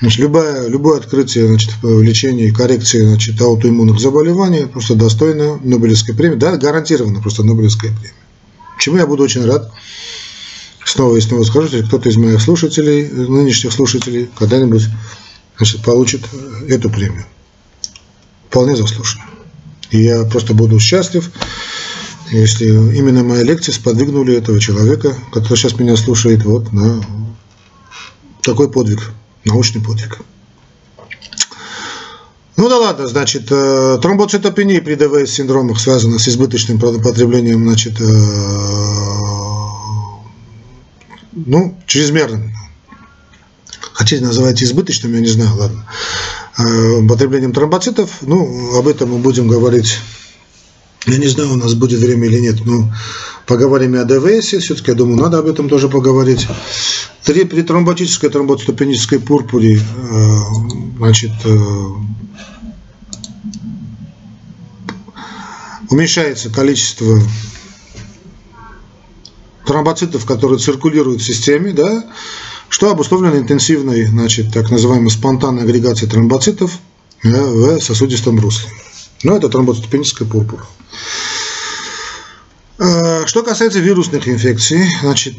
Значит, 0.00 0.18
любое, 0.18 0.66
любое 0.66 0.98
открытие 0.98 1.46
значит, 1.46 1.70
в 1.82 2.02
лечении 2.02 2.48
и 2.48 2.50
коррекции 2.50 3.06
значит, 3.06 3.40
аутоиммунных 3.40 4.00
заболеваний 4.00 4.66
просто 4.66 4.96
достойно 4.96 5.58
Нобелевской 5.62 6.16
премии. 6.16 6.34
Да, 6.34 6.56
гарантированно 6.56 7.20
просто 7.20 7.44
Нобелевская 7.44 7.92
премия. 7.92 8.14
Чему 8.80 8.96
я 8.96 9.06
буду 9.06 9.22
очень 9.22 9.44
рад. 9.44 9.70
Снова 10.84 11.16
и 11.16 11.20
снова 11.20 11.44
скажу, 11.44 11.66
если 11.66 11.82
кто-то 11.82 12.08
из 12.08 12.16
моих 12.16 12.40
слушателей, 12.40 13.08
нынешних 13.08 13.72
слушателей, 13.72 14.28
когда-нибудь 14.36 14.82
значит, 15.56 15.84
получит 15.84 16.22
эту 16.66 16.90
премию. 16.90 17.24
Вполне 18.48 18.74
заслуженно. 18.74 19.26
И 19.90 20.02
я 20.02 20.24
просто 20.24 20.54
буду 20.54 20.80
счастлив 20.80 21.30
если 22.30 22.66
именно 22.66 23.24
мои 23.24 23.42
лекции 23.42 23.72
сподвигнули 23.72 24.36
этого 24.36 24.60
человека, 24.60 25.16
который 25.32 25.56
сейчас 25.56 25.78
меня 25.78 25.96
слушает, 25.96 26.44
вот 26.44 26.72
на 26.72 27.02
такой 28.42 28.70
подвиг, 28.70 29.10
научный 29.44 29.82
подвиг. 29.82 30.18
Ну 32.56 32.68
да 32.68 32.78
ладно, 32.78 33.06
значит, 33.06 33.46
э, 33.50 33.98
тромбоцитопения 34.02 34.80
при 34.82 34.96
ДВС 34.96 35.30
синдромах 35.30 35.78
связана 35.78 36.18
с 36.18 36.28
избыточным 36.28 36.80
потреблением, 36.80 37.62
значит, 37.62 38.00
э, 38.00 38.04
ну, 41.32 41.78
чрезмерным. 41.86 42.52
Хотите 43.92 44.24
называть 44.24 44.60
избыточным, 44.62 45.14
я 45.14 45.20
не 45.20 45.28
знаю, 45.28 45.54
ладно. 45.56 45.86
Э, 46.58 47.06
потреблением 47.08 47.52
тромбоцитов, 47.52 48.22
ну, 48.22 48.76
об 48.76 48.88
этом 48.88 49.12
мы 49.12 49.18
будем 49.18 49.46
говорить 49.46 49.98
я 51.10 51.18
не 51.18 51.28
знаю, 51.28 51.52
у 51.52 51.56
нас 51.56 51.74
будет 51.74 52.00
время 52.00 52.26
или 52.26 52.38
нет, 52.38 52.64
но 52.64 52.92
поговорим 53.46 53.94
и 53.94 53.98
о 53.98 54.04
ДВС, 54.04 54.46
все-таки, 54.46 54.90
я 54.90 54.94
думаю, 54.94 55.20
надо 55.20 55.38
об 55.38 55.46
этом 55.46 55.68
тоже 55.68 55.88
поговорить. 55.88 56.46
Три, 57.24 57.44
при 57.44 57.62
тромботической 57.62 58.30
тромботостопенической 58.30 59.20
пурпуре, 59.20 59.76
э, 59.76 60.38
значит, 60.98 61.32
э, 61.44 61.58
уменьшается 65.90 66.50
количество 66.50 67.20
тромбоцитов, 69.66 70.24
которые 70.24 70.58
циркулируют 70.58 71.20
в 71.20 71.24
системе, 71.24 71.72
да, 71.72 72.04
что 72.68 72.90
обусловлено 72.90 73.38
интенсивной, 73.38 74.06
значит, 74.06 74.52
так 74.52 74.70
называемой 74.70 75.10
спонтанной 75.10 75.62
агрегацией 75.62 76.10
тромбоцитов 76.10 76.78
в 77.22 77.80
сосудистом 77.80 78.38
русле. 78.40 78.70
Но 79.22 79.36
это 79.36 79.48
тромбоцитопеническая 79.48 80.28
пурпура. 80.28 80.66
Э, 82.80 83.26
что 83.26 83.42
касается 83.42 83.80
вирусных 83.80 84.28
инфекций, 84.28 84.84
значит, 85.02 85.34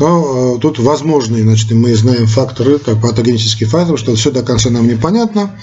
э, 0.00 0.58
тут 0.60 0.78
возможны, 0.78 1.42
значит, 1.42 1.72
мы 1.72 1.94
знаем 1.96 2.28
факторы, 2.28 2.78
так, 2.78 3.00
патогенические 3.00 3.68
факторы, 3.68 3.98
что 3.98 4.14
все 4.14 4.30
до 4.30 4.42
конца 4.42 4.70
нам 4.70 4.86
непонятно. 4.86 5.58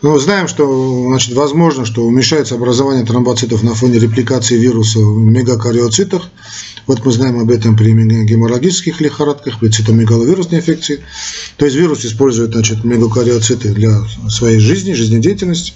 Но 0.00 0.18
знаем, 0.18 0.48
что 0.48 1.04
значит, 1.08 1.34
возможно, 1.34 1.84
что 1.84 2.04
уменьшается 2.06 2.54
образование 2.54 3.04
тромбоцитов 3.04 3.62
на 3.62 3.74
фоне 3.74 3.98
репликации 3.98 4.56
вируса 4.56 5.00
в 5.00 5.18
мегакариоцитах. 5.18 6.30
Вот 6.86 7.04
мы 7.04 7.12
знаем 7.12 7.40
об 7.40 7.50
этом 7.50 7.76
при 7.76 7.92
геморрагических 8.24 9.00
лихорадках, 9.00 9.58
при 9.58 9.68
цитомегаловирусной 9.68 10.60
инфекции. 10.60 11.00
То 11.56 11.66
есть 11.66 11.76
вирус 11.76 12.04
использует 12.06 12.52
значит, 12.52 12.84
мегакариоциты 12.84 13.74
для 13.74 14.00
своей 14.30 14.60
жизни, 14.60 14.92
жизнедеятельности. 14.92 15.74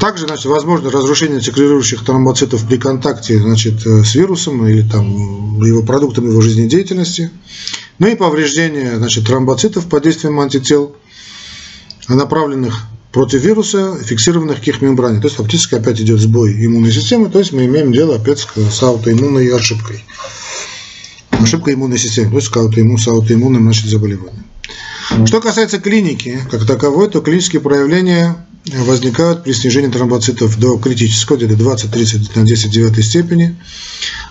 Также, 0.00 0.26
значит, 0.26 0.46
возможно 0.46 0.90
разрушение 0.90 1.40
циркулирующих 1.40 2.02
тромбоцитов 2.04 2.66
при 2.66 2.78
контакте, 2.78 3.38
значит, 3.38 3.86
э, 3.86 4.02
с 4.02 4.14
вирусом 4.14 4.66
или 4.66 4.80
там 4.80 5.62
его 5.62 5.82
продуктами 5.82 6.30
его 6.30 6.40
жизнедеятельности. 6.40 7.30
Ну 7.98 8.06
и 8.06 8.14
повреждение, 8.14 8.96
значит, 8.96 9.26
тромбоцитов 9.26 9.86
под 9.88 10.04
действием 10.04 10.40
антител, 10.40 10.96
направленных 12.08 12.86
против 13.12 13.42
вируса, 13.42 13.94
фиксированных 14.02 14.62
к 14.62 14.68
их 14.68 14.80
мембране. 14.80 15.20
То 15.20 15.26
есть 15.26 15.36
фактически 15.36 15.74
опять 15.74 16.00
идет 16.00 16.18
сбой 16.18 16.64
иммунной 16.64 16.92
системы, 16.92 17.28
то 17.28 17.38
есть 17.38 17.52
мы 17.52 17.66
имеем 17.66 17.92
дело 17.92 18.16
опять 18.16 18.38
с 18.38 18.82
аутоиммунной 18.82 19.54
ошибкой. 19.54 20.02
Ошибка 21.30 21.74
иммунной 21.74 21.98
системы, 21.98 22.30
то 22.30 22.36
есть 22.36 22.50
с 22.50 22.56
аутоиммун, 22.56 22.96
с 22.96 23.06
аутоиммунным 23.06 23.64
значит, 23.64 23.84
заболеванием. 23.86 24.46
Что 25.26 25.42
касается 25.42 25.78
клиники 25.78 26.38
как 26.50 26.66
таковой, 26.66 27.10
то 27.10 27.20
клинические 27.20 27.60
проявления 27.60 28.46
возникают 28.66 29.44
при 29.44 29.52
снижении 29.52 29.88
тромбоцитов 29.88 30.58
до 30.58 30.78
критического, 30.78 31.36
где-то 31.36 31.54
20-30 31.54 32.38
на 32.38 32.44
10 32.44 32.70
девятой 32.70 33.02
степени. 33.02 33.56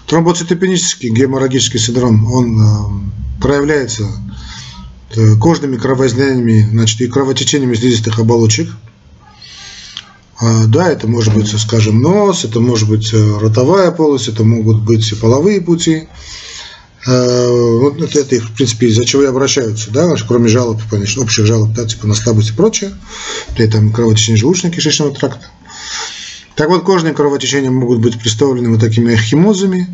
Тромбоцитопенический 0.08 1.10
геморрагический 1.10 1.80
синдром, 1.80 2.32
он 2.32 2.62
э, 2.62 3.42
проявляется 3.42 4.08
э, 5.16 5.36
кожными 5.36 5.78
кровоизлияниями 5.78 6.68
значит, 6.70 7.02
и 7.02 7.08
кровотечениями 7.08 7.76
слизистых 7.76 8.20
оболочек. 8.20 8.70
А, 10.42 10.66
да, 10.68 10.90
это 10.90 11.08
может 11.08 11.34
быть, 11.34 11.50
скажем, 11.60 12.00
нос, 12.00 12.46
это 12.46 12.60
может 12.60 12.88
быть 12.88 13.14
э, 13.14 13.38
ротовая 13.40 13.92
полость, 13.92 14.30
это 14.30 14.44
могут 14.44 14.82
быть 14.82 15.20
половые 15.20 15.60
пути. 15.60 16.08
Вот 17.06 18.02
это, 18.02 18.20
это 18.20 18.42
в 18.42 18.52
принципе, 18.52 18.88
из-за 18.88 19.06
чего 19.06 19.24
и 19.24 19.28
обращаются, 19.28 19.90
да, 19.92 20.16
кроме 20.28 20.50
жалоб, 20.50 20.82
конечно, 20.90 21.24
общих 21.24 21.46
жалоб, 21.46 21.72
да, 21.72 21.86
типа 21.86 22.08
на 22.08 22.14
слабость 22.14 22.50
и 22.50 22.54
прочее, 22.54 22.94
при 23.56 23.66
этом 23.66 23.94
кровотечение 23.94 24.42
желудочно-кишечного 24.42 25.18
тракта. 25.18 25.48
Так 26.56 26.68
вот, 26.68 26.84
кожные 26.84 27.14
кровотечения 27.14 27.72
могут 27.72 28.00
быть 28.00 28.20
представлены 28.20 28.70
вот 28.70 28.82
такими 28.82 29.16
химозами. 29.16 29.88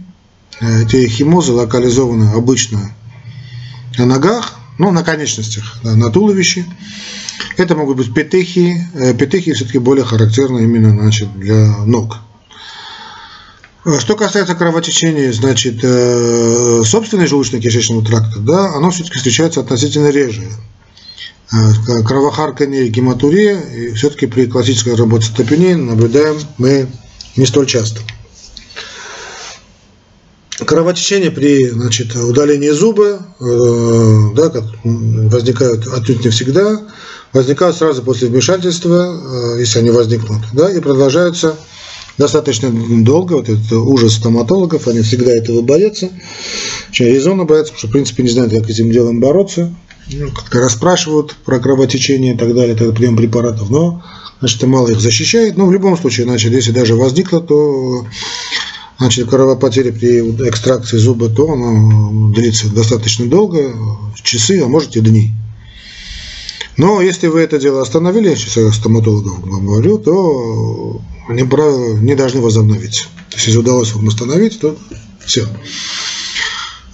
Эти 0.60 1.08
химозы 1.08 1.52
локализованы 1.52 2.32
обычно 2.32 2.92
на 4.00 4.06
ногах, 4.08 4.56
ну, 4.80 4.90
на 4.92 5.04
конечностях, 5.04 5.78
да, 5.84 5.96
на 5.96 6.10
туловище. 6.10 6.66
Это 7.58 7.76
могут 7.76 7.98
быть 7.98 8.14
петехи. 8.14 8.78
Э, 8.94 9.14
петехи 9.14 9.54
все-таки 9.54 9.78
более 9.78 10.06
характерны 10.06 10.64
именно 10.64 10.92
значит, 10.92 11.38
для 11.38 11.78
ног. 11.86 12.18
Что 14.00 14.16
касается 14.16 14.56
кровотечения, 14.56 15.32
значит, 15.32 15.76
э, 15.84 16.82
собственной 16.84 17.28
желудочно-кишечного 17.28 18.04
тракта, 18.04 18.40
да, 18.40 18.74
оно 18.74 18.90
все-таки 18.90 19.18
встречается 19.18 19.60
относительно 19.60 20.10
реже. 20.10 20.42
Э, 21.54 22.02
кровохарканье 22.04 22.88
и 22.88 22.90
гематурия, 22.90 23.94
все-таки 23.94 24.26
при 24.26 24.48
классической 24.48 24.96
работе 24.96 25.28
топении 25.38 25.76
наблюдаем 25.76 26.40
мы 26.58 26.88
не 27.36 27.46
столь 27.46 27.68
часто. 27.68 28.02
Кровотечение 30.66 31.30
при 31.30 31.70
значит, 31.70 32.16
удалении 32.16 32.72
зуба 32.72 33.20
э, 33.40 34.36
да, 34.36 34.52
возникают 34.84 35.86
отнюдь 35.86 36.26
не 36.26 36.32
всегда, 36.32 36.82
возникают 37.34 37.78
сразу 37.78 38.02
после 38.02 38.30
вмешательства, 38.30 39.56
если 39.60 39.78
они 39.78 39.92
возникнут, 39.92 40.42
да, 40.54 40.72
и 40.72 40.80
продолжаются 40.80 41.56
достаточно 42.18 42.72
долго, 42.72 43.34
вот 43.34 43.50
этот 43.50 43.72
ужас 43.72 44.14
стоматологов, 44.14 44.88
они 44.88 45.02
всегда 45.02 45.32
этого 45.32 45.62
боятся, 45.62 46.10
очень 46.90 47.08
резонно 47.08 47.46
боятся, 47.46 47.74
потому 47.74 47.80
что, 47.80 47.88
в 47.88 47.92
принципе, 47.92 48.24
не 48.24 48.30
знают, 48.30 48.54
как 48.54 48.70
этим 48.70 48.92
делом 48.92 49.20
бороться, 49.20 49.74
ну, 50.12 50.32
как-то 50.32 50.60
расспрашивают 50.60 51.36
про 51.46 51.60
кровотечение 51.60 52.36
и 52.36 52.38
так 52.38 52.54
далее, 52.54 52.76
тогда 52.76 52.94
прием 52.94 53.18
препаратов, 53.18 53.70
но, 53.70 54.04
значит, 54.40 54.64
мало 54.64 54.90
их 54.90 55.00
защищает, 55.00 55.58
но 55.58 55.66
в 55.66 55.74
любом 55.74 55.98
случае, 55.98 56.26
значит, 56.26 56.52
если 56.52 56.72
даже 56.72 56.96
возникло, 56.96 57.42
то 57.42 58.06
значит, 58.98 59.30
кровопотеря 59.30 59.92
при 59.92 60.20
экстракции 60.48 60.98
зуба, 60.98 61.30
то 61.30 61.52
оно 61.52 62.32
длится 62.32 62.74
достаточно 62.74 63.28
долго, 63.28 63.76
часы, 64.24 64.62
а 64.64 64.68
может 64.68 64.96
и 64.96 65.02
дни. 65.02 65.32
Но 66.78 67.02
если 67.02 67.28
вы 67.28 67.42
это 67.42 67.58
дело 67.58 67.82
остановили, 67.82 68.36
сейчас 68.36 68.58
я 68.58 68.72
стоматологов 68.72 69.42
говорю, 69.42 69.98
то 69.98 71.02
они 71.28 71.42
не 71.42 72.16
должны 72.16 72.42
возобновиться. 72.42 73.08
Если 73.34 73.58
удалось 73.58 73.94
вам 73.94 74.08
остановить, 74.08 74.60
то 74.60 74.78
все. 75.26 75.48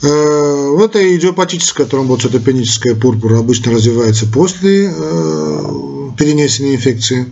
Э, 0.01 0.67
вот 0.69 0.95
эта 0.95 1.15
идиопатическая 1.15 1.85
тромбоцитопеническая 1.85 2.95
пурпура 2.95 3.39
обычно 3.39 3.71
развивается 3.71 4.25
после 4.25 4.87
э, 4.87 6.09
перенесенной 6.17 6.75
инфекции. 6.75 7.27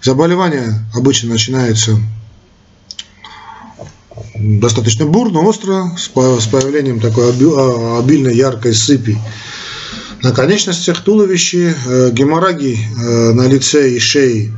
Заболевание 0.00 0.86
обычно 0.94 1.30
начинается 1.30 1.98
достаточно 4.36 5.06
бурно, 5.06 5.40
остро, 5.40 5.96
с 5.98 6.08
появлением 6.08 7.00
такой 7.00 7.30
а, 7.30 7.98
обильной 7.98 8.36
яркой 8.36 8.74
сыпи 8.74 9.18
на 10.22 10.32
конечностях, 10.32 11.02
туловища, 11.02 11.74
э, 11.84 12.10
геморрагии 12.12 12.78
на 13.32 13.46
лице 13.48 13.90
и 13.90 13.98
шее 13.98 14.52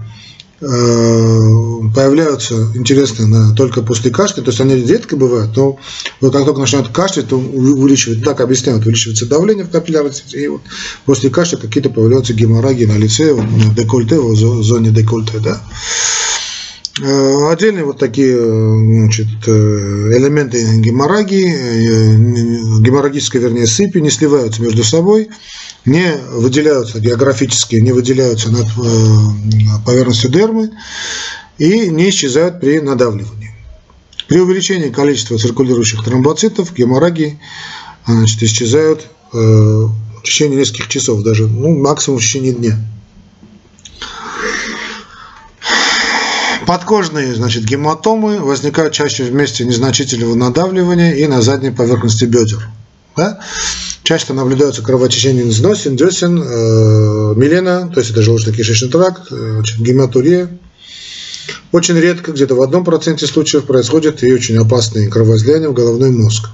появляются, 0.59 2.55
интересно, 2.75 3.27
на, 3.27 3.55
только 3.55 3.83
после 3.83 4.11
кашля, 4.11 4.43
то 4.43 4.51
есть 4.51 4.61
они 4.61 4.75
редко 4.75 5.17
бывают, 5.17 5.55
но 5.57 5.79
вот 6.21 6.33
как 6.33 6.45
только 6.47 6.61
начинают 6.61 6.89
кашлять, 6.89 7.29
то 7.29 7.37
увеличивает, 7.37 8.25
так 8.25 8.41
объясняют, 8.41 8.83
увеличивается 8.83 9.27
давление 9.27 9.65
в 9.65 9.71
капиллярности, 9.71 10.37
и 10.37 10.49
вот 10.49 10.63
после 11.05 11.29
кашля 11.29 11.59
какие-то 11.59 11.91
появляются 11.91 12.33
геморрагии 12.33 12.87
на 12.87 12.97
лице, 12.97 13.33
вот, 13.33 13.45
на 13.45 13.75
декольте, 13.75 14.19
в 14.19 14.35
зоне 14.35 14.91
декольте, 14.91 15.39
да. 15.41 15.61
Э, 17.03 17.53
отдельные 17.53 17.85
вот 17.85 17.99
такие 17.99 18.39
значит, 18.39 19.27
э, 19.47 19.51
элементы 20.17 20.81
геморрагии, 20.81 22.81
геморрагической, 22.81 23.41
вернее, 23.41 23.67
сыпи 23.67 23.99
не 23.99 24.11
сливаются 24.11 24.63
между 24.63 24.83
собой, 24.83 25.29
не 25.85 26.17
выделяются 26.33 26.99
географически, 26.99 27.77
не 27.77 27.93
выделяются 27.93 28.51
над 28.51 28.67
э, 28.67 29.85
поверхностью 29.85 30.31
дермы 30.31 30.71
и 31.59 31.91
не 31.91 32.09
исчезают 32.09 32.61
при 32.61 32.81
надавливании. 32.81 33.55
При 34.27 34.41
увеличении 34.41 34.89
количества 34.89 35.37
циркулирующих 35.37 36.03
тромбоцитов 36.03 36.75
геморрагии 36.75 37.39
значит, 38.07 38.43
исчезают 38.43 39.07
э, 39.35 39.37
в 39.37 40.23
течение 40.25 40.61
нескольких 40.61 40.89
часов, 40.89 41.23
даже 41.23 41.47
ну, 41.47 41.79
максимум 41.79 42.21
в 42.21 42.23
течение 42.23 42.55
дня. 42.55 42.79
Подкожные 46.67 47.33
значит, 47.33 47.65
гематомы 47.65 48.41
возникают 48.41 48.93
чаще 48.93 49.23
вместе 49.23 49.65
незначительного 49.65 50.35
надавливания 50.35 51.15
и 51.15 51.27
на 51.29 51.41
задней 51.41 51.71
поверхности 51.71 52.25
бедер. 52.25 52.69
Да? 53.17 53.39
Часто 54.03 54.35
наблюдаются 54.35 54.83
кровотечения 54.83 55.45
из 55.45 55.61
носен, 55.61 55.97
десен, 55.97 56.43
э, 56.43 57.35
милена, 57.37 57.89
то 57.89 58.01
есть 58.01 58.11
это 58.11 58.21
желудочно-кишечный 58.21 58.89
тракт, 58.89 59.29
э, 59.31 59.63
гематурия. 59.79 60.59
Очень 61.71 61.99
редко, 61.99 62.33
где-то 62.33 62.57
в 62.57 62.63
одном 62.63 62.85
проценте 62.85 63.27
случаев 63.27 63.65
происходит 63.65 64.25
и 64.25 64.33
очень 64.33 64.57
опасные 64.59 65.09
кровоизлияния 65.09 65.69
в 65.69 65.73
головной 65.73 66.11
мозг. 66.11 66.51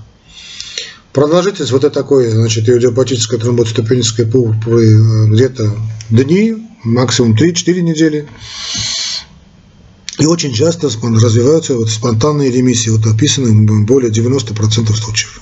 Продолжительность 1.14 1.72
вот 1.72 1.90
такой, 1.90 2.28
значит, 2.28 2.68
иодиопатической 2.68 3.38
тромбоцитопенической 3.38 4.26
пурпуры 4.26 4.92
э, 4.92 5.26
где-то 5.28 5.74
дни, 6.10 6.68
максимум 6.84 7.34
3-4 7.34 7.80
недели. 7.80 8.28
И 10.22 10.24
очень 10.24 10.54
часто 10.54 10.86
развиваются 10.86 11.74
вот 11.74 11.90
спонтанные 11.90 12.52
ремиссии, 12.52 12.90
вот 12.90 13.04
описаны 13.08 13.66
более 13.84 14.12
90% 14.12 14.94
случаев. 14.94 15.40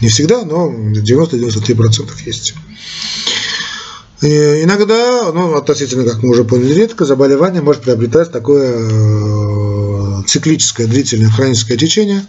Не 0.00 0.08
всегда, 0.08 0.46
но 0.46 0.72
90-93% 0.72 2.08
есть. 2.24 2.54
И 4.22 4.26
иногда, 4.62 5.30
ну, 5.34 5.54
относительно, 5.54 6.04
как 6.04 6.22
мы 6.22 6.30
уже 6.30 6.44
поняли, 6.44 6.72
редко, 6.72 7.04
заболевание 7.04 7.60
может 7.60 7.82
приобретать 7.82 8.32
такое 8.32 8.72
э, 8.74 10.22
циклическое 10.26 10.86
длительное 10.86 11.28
хроническое 11.28 11.76
течение. 11.76 12.24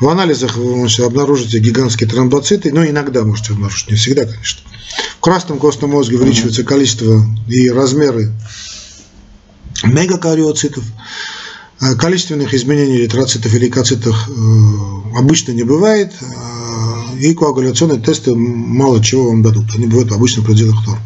В 0.00 0.08
анализах 0.08 0.56
вы 0.56 0.74
можете 0.74 1.04
обнаружить 1.04 1.54
гигантские 1.54 2.10
тромбоциты, 2.10 2.72
но 2.72 2.84
иногда 2.84 3.22
можете 3.22 3.52
обнаружить, 3.52 3.88
не 3.88 3.96
всегда, 3.96 4.24
конечно. 4.24 4.62
В 5.18 5.20
красном 5.20 5.60
костном 5.60 5.90
мозге 5.90 6.16
увеличивается 6.16 6.64
количество 6.64 7.24
и 7.46 7.70
размеры 7.70 8.32
мегакариоцитов. 9.84 10.84
Э, 11.80 11.94
количественных 11.94 12.54
изменений 12.54 12.96
эритроцитов 12.96 13.52
и 13.54 13.58
лейкоцитах 13.58 14.28
э, 14.28 14.32
обычно 15.16 15.52
не 15.52 15.64
бывает 15.64 16.12
и 17.20 17.34
коагуляционные 17.34 18.00
тесты 18.00 18.34
мало 18.34 19.02
чего 19.02 19.28
вам 19.30 19.42
дадут. 19.42 19.74
Они 19.74 19.86
бывают 19.86 20.12
обычно 20.12 20.42
в 20.42 20.46
пределах 20.46 20.86
нормы. 20.86 21.02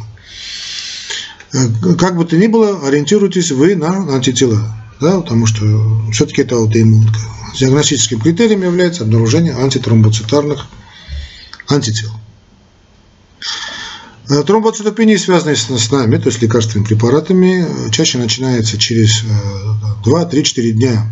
Э, 1.52 1.94
как 1.96 2.16
бы 2.16 2.24
то 2.24 2.36
ни 2.36 2.46
было, 2.46 2.86
ориентируйтесь 2.86 3.50
вы 3.50 3.74
на 3.74 4.14
антитела, 4.14 4.76
да, 5.00 5.20
потому 5.20 5.46
что 5.46 5.64
все-таки 6.12 6.42
это 6.42 6.56
аутоиммунка. 6.56 7.18
Диагностическим 7.58 8.20
критерием 8.20 8.62
является 8.62 9.04
обнаружение 9.04 9.54
антитромбоцитарных 9.54 10.66
антител. 11.68 12.10
Э, 14.30 14.42
тромбоцитопения, 14.42 15.16
связанная 15.18 15.56
с 15.56 15.90
нами, 15.90 16.18
то 16.18 16.28
есть 16.28 16.42
лекарственными 16.42 16.86
препаратами, 16.86 17.66
э, 17.66 17.90
чаще 17.90 18.18
начинается 18.18 18.76
через 18.78 19.22
2-3-4 20.04 20.72
дня 20.72 21.10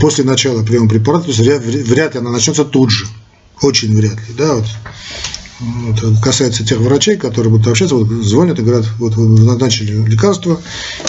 после 0.00 0.24
начала 0.24 0.62
приема 0.62 0.88
препарата, 0.88 1.24
то 1.26 1.32
есть 1.32 1.88
вряд 1.88 2.14
ли 2.14 2.20
она 2.20 2.30
начнется 2.30 2.64
тут 2.64 2.90
же. 2.90 3.06
Очень 3.62 3.94
вряд 3.96 4.16
ли. 4.28 4.34
Да, 4.36 4.54
вот. 4.54 4.66
Это 5.60 6.14
касается 6.22 6.66
тех 6.66 6.78
врачей, 6.78 7.16
которые 7.16 7.50
будут 7.50 7.66
общаться, 7.66 7.94
вот 7.94 8.08
звонят 8.08 8.58
и 8.58 8.62
говорят, 8.62 8.86
вот 8.98 9.14
вы 9.16 9.26
назначили 9.40 10.06
лекарство, 10.06 10.60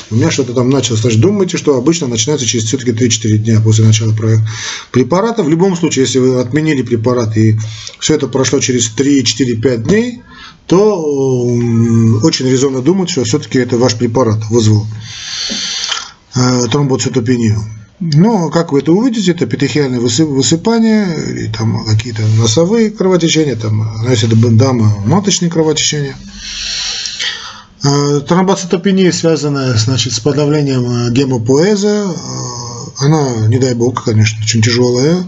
у 0.10 0.16
меня 0.16 0.32
что-то 0.32 0.54
там 0.54 0.70
началось. 0.70 1.02
Значит, 1.02 1.20
думайте, 1.20 1.58
что 1.58 1.76
обычно 1.76 2.08
начинается 2.08 2.46
через 2.46 2.66
все-таки 2.66 2.92
3-4 2.92 3.38
дня 3.38 3.62
после 3.62 3.86
начала 3.86 4.14
препарата. 4.92 5.44
В 5.44 5.50
любом 5.50 5.76
случае, 5.76 6.06
если 6.06 6.20
вы 6.20 6.40
отменили 6.40 6.82
препарат 6.82 7.36
и 7.36 7.60
все 8.00 8.16
это 8.16 8.28
прошло 8.28 8.60
через 8.60 8.90
3-4-5 8.96 9.78
дней, 9.84 10.22
то 10.66 11.02
очень 12.24 12.50
резонно 12.50 12.82
думать, 12.82 13.10
что 13.10 13.24
все-таки 13.24 13.60
это 13.60 13.78
ваш 13.78 13.96
препарат 13.96 14.40
вызвал 14.50 14.86
э, 16.36 16.68
тромбоцитопению. 16.72 17.64
Но, 18.00 18.50
как 18.50 18.72
вы 18.72 18.80
это 18.80 18.92
увидите, 18.92 19.32
это 19.32 19.48
петехиальное 19.48 20.00
высыпание, 20.00 21.08
или 21.30 21.48
там 21.48 21.84
какие-то 21.86 22.22
носовые 22.38 22.92
кровотечения, 22.92 23.56
там, 23.56 23.78
ну, 24.04 24.10
если 24.10 24.28
это 24.28 24.50
дама, 24.52 24.94
маточные 25.06 25.50
кровотечения. 25.50 26.16
А, 27.84 28.20
тромбоцитопения 28.22 29.12
связана 29.12 29.76
значит, 29.78 30.14
с 30.14 30.20
подавлением 30.20 31.08
э, 31.08 31.12
гемопоэза. 31.12 32.06
А, 32.06 33.06
она, 33.06 33.48
не 33.48 33.58
дай 33.58 33.74
бог, 33.74 34.04
конечно, 34.04 34.40
очень 34.44 34.62
тяжелая. 34.62 35.28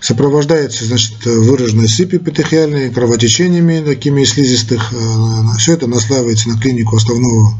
Сопровождается 0.00 0.84
значит, 0.84 1.24
выраженной 1.24 1.88
сыпью 1.88 2.20
петехиальной, 2.20 2.90
кровотечениями 2.90 3.84
такими 3.84 4.24
слизистых. 4.24 4.92
Э, 4.92 5.58
Все 5.58 5.74
это 5.74 5.86
наслаивается 5.86 6.48
на 6.48 6.58
клинику 6.58 6.96
основного 6.96 7.54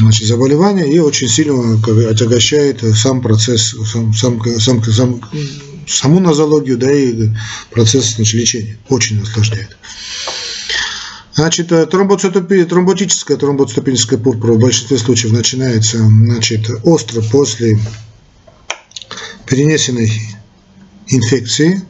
значит, 0.00 0.26
заболевания 0.26 0.92
и 0.92 0.98
очень 0.98 1.28
сильно 1.28 1.74
отягощает 2.10 2.82
сам 2.96 3.20
процесс, 3.20 3.74
сам, 3.90 4.12
сам, 4.12 4.40
сам, 4.58 4.82
сам, 4.82 5.20
саму 5.86 6.20
нозологию, 6.20 6.78
да 6.78 6.90
и 6.90 7.30
процесс 7.70 8.14
значит, 8.14 8.34
лечения. 8.34 8.78
Очень 8.88 9.22
осложняет. 9.22 9.76
Значит, 11.34 11.72
э, 11.72 11.86
тромбоцитопия, 11.86 12.66
тромботическая 12.66 13.36
тромбоцитопеническая 13.36 14.18
пурпура 14.18 14.52
в 14.52 14.58
большинстве 14.58 14.98
случаев 14.98 15.32
начинается 15.32 15.98
значит, 15.98 16.68
остро 16.82 17.22
после 17.22 17.78
перенесенной 19.46 20.12
инфекции, 21.06 21.82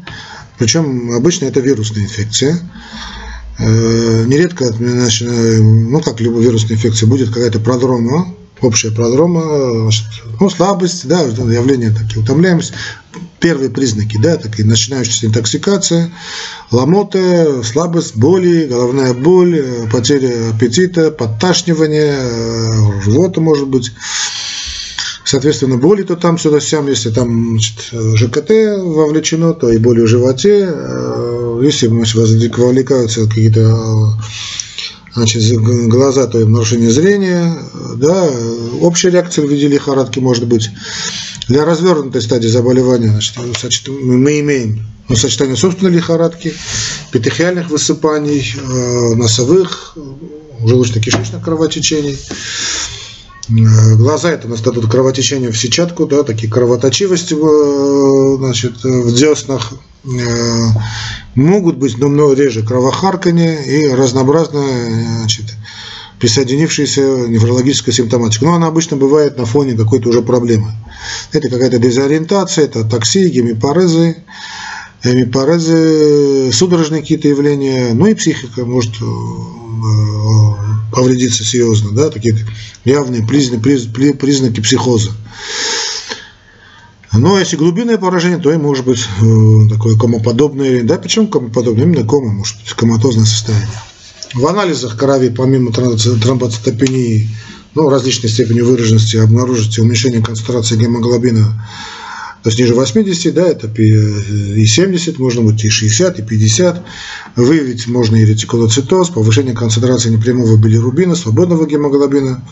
причем 0.58 1.12
обычно 1.12 1.46
это 1.46 1.60
вирусная 1.60 2.04
инфекция. 2.04 2.58
Э, 3.60 4.24
нередко, 4.26 4.72
ну, 4.78 6.00
как 6.00 6.20
любая 6.20 6.42
вирусная 6.42 6.76
инфекция, 6.76 7.06
будет 7.06 7.28
какая-то 7.28 7.60
продрома, 7.60 8.34
общая 8.62 8.90
продрома, 8.90 9.90
ну, 10.40 10.50
слабость, 10.50 11.06
да, 11.06 11.20
явления 11.20 11.90
такие, 11.90 12.22
утомляемость, 12.22 12.72
первые 13.38 13.68
признаки, 13.68 14.18
да, 14.22 14.38
такие 14.38 14.66
начинающаяся 14.66 15.26
интоксикация, 15.26 16.10
ломота, 16.70 17.62
слабость, 17.62 18.16
боли, 18.16 18.66
головная 18.66 19.12
боль, 19.12 19.62
потеря 19.92 20.50
аппетита, 20.54 21.10
подташнивание, 21.10 22.16
э, 22.18 23.00
рвота 23.04 23.40
может 23.42 23.68
быть, 23.68 23.92
Соответственно, 25.22 25.76
боли 25.76 26.02
то 26.02 26.16
там, 26.16 26.38
сюда, 26.38 26.58
сям, 26.58 26.88
если 26.88 27.10
там 27.10 27.50
значит, 27.50 27.90
ЖКТ 27.92 28.50
вовлечено, 28.82 29.54
то 29.54 29.70
и 29.70 29.78
боли 29.78 30.00
в 30.00 30.08
животе. 30.08 30.66
Если 31.62 31.88
вовлекаются 31.88 33.26
какие-то 33.26 34.14
значит, 35.14 35.42
глаза, 35.88 36.26
то 36.26 36.40
и 36.40 36.44
нарушение 36.44 36.90
зрения. 36.90 37.56
Да, 37.96 38.28
общая 38.80 39.10
реакция 39.10 39.46
в 39.46 39.50
виде 39.50 39.68
лихорадки 39.68 40.18
может 40.18 40.46
быть. 40.46 40.70
Для 41.48 41.64
развернутой 41.64 42.22
стадии 42.22 42.46
заболевания 42.46 43.20
значит, 43.60 43.88
мы 43.88 44.40
имеем 44.40 44.86
ну, 45.08 45.16
сочетание 45.16 45.56
собственной 45.56 45.90
лихорадки, 45.90 46.54
петехиальных 47.10 47.68
высыпаний, 47.70 48.54
э, 48.56 49.14
носовых, 49.16 49.96
желудочно-кишечных 50.60 51.42
кровотечений. 51.42 52.16
Глаза 53.48 54.30
это 54.30 54.46
у 54.46 54.50
нас 54.50 54.60
дадут 54.60 54.88
кровотечение 54.88 55.50
в 55.50 55.58
сетчатку, 55.58 56.06
да, 56.06 56.22
такие 56.22 56.50
кровоточивости 56.50 57.34
в, 57.34 58.36
значит, 58.38 58.84
в 58.84 59.12
деснах, 59.12 59.72
могут 61.34 61.76
быть, 61.76 61.98
но 61.98 62.08
много 62.08 62.34
реже 62.34 62.62
кровохарканье 62.62 63.64
и 63.64 63.88
разнообразная 63.88 65.18
значит, 65.18 65.54
присоединившаяся 66.18 67.00
неврологическая 67.00 67.94
симптоматика. 67.94 68.44
Но 68.44 68.54
она 68.54 68.68
обычно 68.68 68.96
бывает 68.96 69.38
на 69.38 69.46
фоне 69.46 69.74
какой-то 69.74 70.08
уже 70.10 70.22
проблемы. 70.22 70.72
Это 71.32 71.48
какая-то 71.48 71.78
дезориентация, 71.78 72.64
это 72.64 72.84
такси, 72.84 73.28
гемипарезы, 73.28 74.16
гемипарезы, 75.02 76.52
судорожные 76.52 77.00
какие-то 77.00 77.28
явления, 77.28 77.94
ну 77.94 78.06
и 78.06 78.14
психика 78.14 78.64
может 78.64 78.92
э, 79.00 79.04
повредиться 80.92 81.44
серьезно, 81.44 81.92
да, 81.92 82.10
такие 82.10 82.36
явные 82.84 83.26
признаки, 83.26 84.12
признаки 84.12 84.60
психоза. 84.60 85.12
Но 87.12 87.38
если 87.38 87.56
глубинное 87.56 87.98
поражение, 87.98 88.38
то 88.38 88.52
и 88.52 88.56
может 88.56 88.84
быть 88.84 89.00
э, 89.20 89.68
такое 89.68 89.96
комоподобное. 89.96 90.82
Да, 90.84 90.96
почему 90.96 91.26
комоподобное? 91.26 91.84
Именно 91.84 92.04
кома, 92.06 92.32
может 92.32 92.56
быть, 92.58 92.72
коматозное 92.72 93.24
состояние. 93.24 93.68
В 94.34 94.46
анализах 94.46 94.96
крови, 94.96 95.28
помимо 95.28 95.72
тромбоцитопении, 95.72 97.28
ну, 97.74 97.88
различной 97.88 98.30
степени 98.30 98.60
выраженности, 98.60 99.16
обнаружите 99.16 99.82
уменьшение 99.82 100.22
концентрации 100.22 100.76
гемоглобина 100.76 101.60
то 102.42 102.48
есть 102.48 102.58
ниже 102.58 102.74
80, 102.74 103.34
да, 103.34 103.48
это 103.48 103.66
и 103.66 104.64
70, 104.64 105.18
можно 105.18 105.42
быть 105.42 105.62
и 105.62 105.68
60, 105.68 106.20
и 106.20 106.22
50. 106.22 106.82
Выявить 107.36 107.86
можно 107.86 108.16
и 108.16 108.24
ретикулоцитоз, 108.24 109.10
повышение 109.10 109.54
концентрации 109.54 110.08
непрямого 110.08 110.56
билирубина, 110.56 111.14
свободного 111.16 111.66
гемоглобина. 111.66 112.42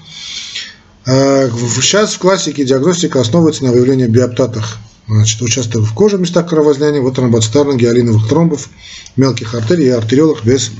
А, 1.10 1.48
сейчас 1.80 2.12
в 2.12 2.18
классике 2.18 2.66
диагностика 2.66 3.18
основывается 3.18 3.64
на 3.64 3.72
выявлении 3.72 4.06
биоптатах 4.06 4.76
значит, 5.06 5.40
участвуют 5.40 5.88
в 5.88 5.94
коже 5.94 6.18
в 6.18 6.20
местах 6.20 6.46
кровоизлияния, 6.50 7.00
вот 7.00 7.14
тромбоцитарных 7.14 7.78
гиалиновых 7.78 8.28
тромбов, 8.28 8.68
мелких 9.16 9.54
артерий 9.54 9.86
и 9.86 9.90
артериолах 9.90 10.44
без 10.44 10.70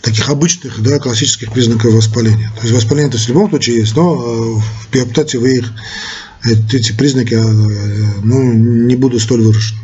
таких 0.00 0.30
обычных, 0.30 0.80
да, 0.80 0.98
классических 0.98 1.52
признаков 1.52 1.92
воспаления. 1.92 2.50
То 2.56 2.62
есть 2.62 2.74
воспаление 2.74 3.12
то 3.12 3.18
в 3.18 3.28
любом 3.28 3.50
случае 3.50 3.80
есть, 3.80 3.94
но 3.94 4.14
э, 4.14 4.60
в 4.60 4.90
биоптате 4.92 5.36
вы 5.36 5.56
их 5.56 5.72
эти 6.42 6.92
признаки 6.92 7.34
а, 7.34 7.44
ну, 7.44 8.52
не 8.52 8.96
будут 8.96 9.20
столь 9.20 9.42
выражены. 9.42 9.80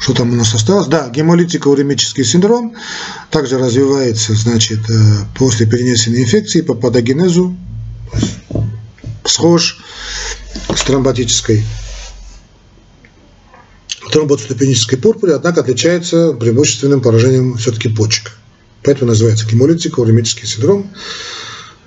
Что 0.00 0.14
там 0.14 0.32
у 0.32 0.34
нас 0.34 0.54
осталось? 0.54 0.86
Да, 0.86 1.10
гемолитико-уремический 1.10 2.24
синдром 2.24 2.74
также 3.30 3.58
развивается, 3.58 4.34
значит, 4.34 4.78
э, 4.88 4.94
после 5.36 5.66
перенесенной 5.66 6.22
инфекции 6.22 6.62
по 6.62 6.72
патогенезу, 6.72 7.54
схож 9.26 9.78
с 10.74 10.82
тромботической 10.84 11.62
тромботоступенической 14.10 14.98
пурпуре, 14.98 15.34
однако 15.34 15.60
отличается 15.60 16.32
преимущественным 16.32 17.02
поражением 17.02 17.58
все-таки 17.58 17.90
почек. 17.90 18.32
Поэтому 18.82 19.10
называется 19.10 19.46
гемолитико-уремический 19.46 20.46
синдром, 20.46 20.90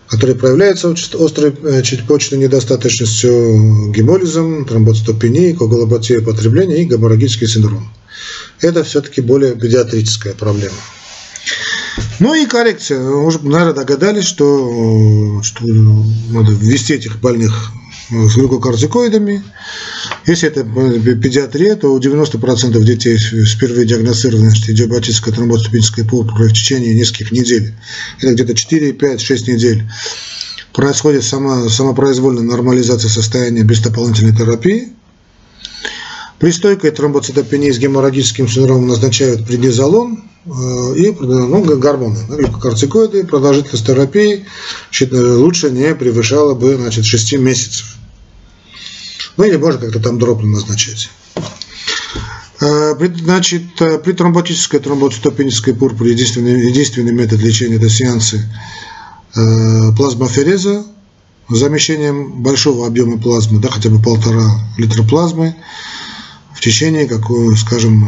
который 0.07 0.35
проявляется 0.35 0.91
острой 0.91 1.51
э, 1.63 1.81
почечной 2.07 2.37
недостаточностью, 2.37 3.91
гемолизом, 3.91 4.65
тромбоцитопенией, 4.65 5.55
коагулопатией 5.55 6.21
потребления 6.21 6.83
и 6.83 6.85
геморрагический 6.85 7.47
синдром. 7.47 7.89
Это 8.63 8.83
все-таки 8.85 9.19
более 9.19 9.55
педиатрическая 9.55 10.33
проблема. 10.33 10.77
Ну 12.19 12.33
и 12.33 12.45
коррекция. 12.45 13.01
Уже, 13.01 13.39
наверное, 13.39 13.73
догадались, 13.73 14.23
что, 14.23 15.41
что 15.43 15.65
надо 15.65 16.53
ввести 16.53 16.93
этих 16.93 17.19
больных 17.19 17.71
с 18.09 18.35
глюкокортикоидами. 18.35 19.43
Если 20.25 20.47
это 20.47 20.63
педиатрия, 20.63 21.75
то 21.75 21.93
у 21.93 21.99
90% 21.99 22.81
детей 22.83 23.17
впервые 23.17 23.85
диагностированы 23.85 24.49
идиопатическая 24.49 25.33
тромбоцитопическая 25.33 26.05
пурпура 26.05 26.45
в 26.45 26.53
течение 26.53 26.95
нескольких 26.95 27.33
недель. 27.33 27.73
Это 28.21 28.33
где-то 28.33 28.55
4, 28.55 28.93
5, 28.93 29.21
6 29.21 29.47
недель. 29.49 29.83
Происходит 30.71 31.25
сама, 31.25 31.67
самопроизвольная 31.67 32.43
нормализация 32.43 33.09
состояния 33.09 33.63
без 33.63 33.79
дополнительной 33.79 34.35
терапии. 34.35 34.93
При 36.39 36.51
стойкой 36.51 36.91
тромбоцитопении 36.91 37.71
с 37.71 37.77
геморрагическим 37.77 38.47
синдромом 38.47 38.87
назначают 38.87 39.45
преднизолон 39.45 40.23
э, 40.45 40.49
и 40.97 41.15
ну, 41.19 41.63
гормоны, 41.77 42.17
глюкокортикоиды. 42.27 43.25
Продолжительность 43.25 43.85
терапии 43.85 44.45
лучше 45.11 45.71
не 45.71 45.93
превышала 45.95 46.53
бы 46.53 46.75
значит, 46.75 47.05
6 47.05 47.33
месяцев. 47.37 47.95
Ну 49.37 49.45
или 49.45 49.55
можно 49.55 49.79
как-то 49.79 49.99
там 49.99 50.19
дробно 50.19 50.51
назначать. 50.51 51.09
Э, 52.59 52.93
значит, 53.17 53.81
э, 53.81 53.99
при 53.99 54.11
тромботической 54.11 54.79
тромбоцитопенической 54.79 55.73
пурпуре 55.73 56.11
единственный, 56.11 56.67
единственный 56.67 57.13
метод 57.13 57.39
лечения– 57.41 57.75
это 57.77 57.89
сеансы 57.89 58.43
плазмофереза 59.97 60.85
с 61.49 61.57
замещением 61.57 62.43
большого 62.43 62.85
объема 62.85 63.17
плазмы, 63.17 63.59
да, 63.59 63.69
хотя 63.69 63.89
бы 63.89 63.99
полтора 63.99 64.45
литра 64.77 65.01
плазмы 65.01 65.55
течение, 66.63 67.07
какой, 67.07 67.57
скажем, 67.57 68.07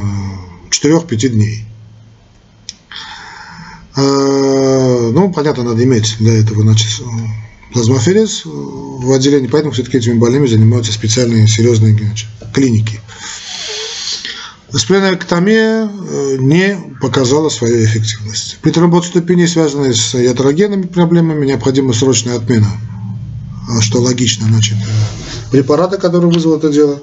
4-5 0.70 1.28
дней. 1.30 1.66
А, 3.96 5.12
ну, 5.12 5.32
понятно, 5.32 5.64
надо 5.64 5.84
иметь 5.84 6.16
для 6.20 6.40
этого 6.40 6.62
значит, 6.62 7.02
плазмоферез 7.74 8.44
в 8.46 9.12
отделении, 9.12 9.48
поэтому 9.48 9.74
все-таки 9.74 9.98
этими 9.98 10.18
больными 10.18 10.48
занимаются 10.48 10.92
специальные 10.92 11.48
серьезные 11.48 11.98
значит, 11.98 12.28
клиники. 12.54 13.02
Спленэктомия 14.72 15.88
э, 15.88 16.38
не 16.40 16.78
показала 17.00 17.48
свою 17.48 17.86
эффективность. 17.86 18.58
При 18.62 18.72
тромбоцитопении, 18.72 19.46
связанной 19.46 19.94
с 19.94 20.18
ятрогенными 20.18 20.88
проблемами, 20.88 21.46
необходима 21.46 21.94
срочная 21.94 22.36
отмена, 22.36 22.68
а 23.70 23.82
что 23.82 24.02
логично, 24.02 24.48
значит, 24.48 24.76
э, 24.76 25.52
препарата, 25.52 25.98
который 25.98 26.30
вызвал 26.30 26.58
это 26.58 26.70
дело. 26.70 27.02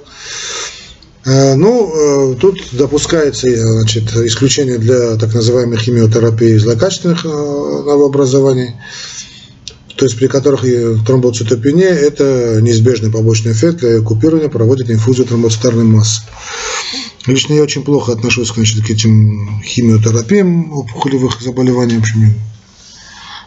Э, 1.24 1.54
ну, 1.54 2.36
тут 2.40 2.60
допускается 2.72 3.48
значит, 3.48 4.14
исключение 4.16 4.78
для 4.78 5.16
так 5.16 5.34
называемой 5.34 5.78
химиотерапии 5.78 6.56
злокачественных 6.56 7.24
новообразований, 7.24 8.74
то 9.96 10.04
есть 10.04 10.18
при 10.18 10.26
которых 10.26 10.62
тромбоцитопения– 11.06 11.88
это 11.90 12.58
неизбежный 12.60 13.10
побочный 13.10 13.52
эффект 13.52 13.80
для 13.80 14.00
купирования 14.00 14.48
проводит 14.48 14.90
инфузию 14.90 15.26
тромбоцитарной 15.26 15.84
массы. 15.84 16.22
Лично 17.26 17.54
я 17.54 17.62
очень 17.62 17.84
плохо 17.84 18.12
отношусь 18.12 18.52
значит, 18.52 18.84
к 18.84 18.90
этим 18.90 19.62
химиотерапиям 19.62 20.72
опухолевых 20.72 21.40
заболеваний. 21.40 21.96
В 21.96 22.00
общем, 22.00 22.34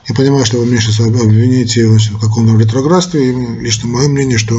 я 0.07 0.15
понимаю, 0.15 0.45
что 0.45 0.59
вы 0.59 0.65
меня 0.65 0.79
сейчас 0.79 1.01
обвините 1.01 1.85
в 1.87 2.19
каком-то 2.19 2.57
ретроградстве. 2.57 3.31
И 3.31 3.61
лично 3.61 3.89
мое 3.89 4.07
мнение, 4.07 4.37
что 4.37 4.55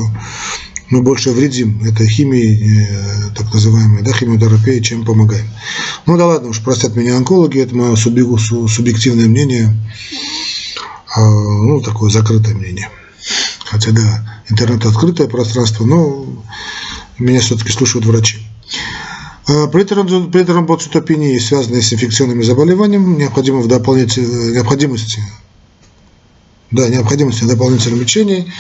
мы 0.91 1.03
больше 1.03 1.31
вредим 1.31 1.83
этой 1.85 2.07
химии, 2.07 2.89
э, 2.89 3.31
так 3.37 3.53
называемой, 3.53 4.03
да, 4.03 4.13
химиотерапии, 4.13 4.81
чем 4.81 5.05
помогаем. 5.05 5.47
Ну 6.07 6.17
да 6.17 6.27
ладно 6.27 6.51
уж, 6.51 6.61
простят 6.61 6.95
меня 6.95 7.17
онкологи, 7.17 7.59
это 7.59 7.75
мое 7.75 7.97
субъективное 7.97 9.27
мнение, 9.27 9.77
а, 11.15 11.29
ну, 11.29 11.81
такое 11.81 12.11
закрытое 12.11 12.55
мнение. 12.55 12.89
Хотя, 13.65 13.91
да, 13.91 14.43
интернет 14.49 14.87
открытое 14.87 15.27
пространство, 15.29 15.85
но 15.85 16.27
меня 17.19 17.41
все-таки 17.41 17.73
слушают 17.73 18.07
врачи. 18.07 18.39
Э, 19.49 19.67
при 19.69 19.83
тромбоцитопении, 19.85 21.39
связанной 21.39 21.83
с 21.83 21.93
инфекционными 21.93 22.43
заболеваниями, 22.43 23.17
необходимо 23.17 23.61
в 23.61 23.69
дополнительной 23.69 24.53
необходимости, 24.53 25.21
да, 26.71 26.89
необходимости 26.89 27.45
дополнительного 27.45 28.01
лечения, 28.01 28.53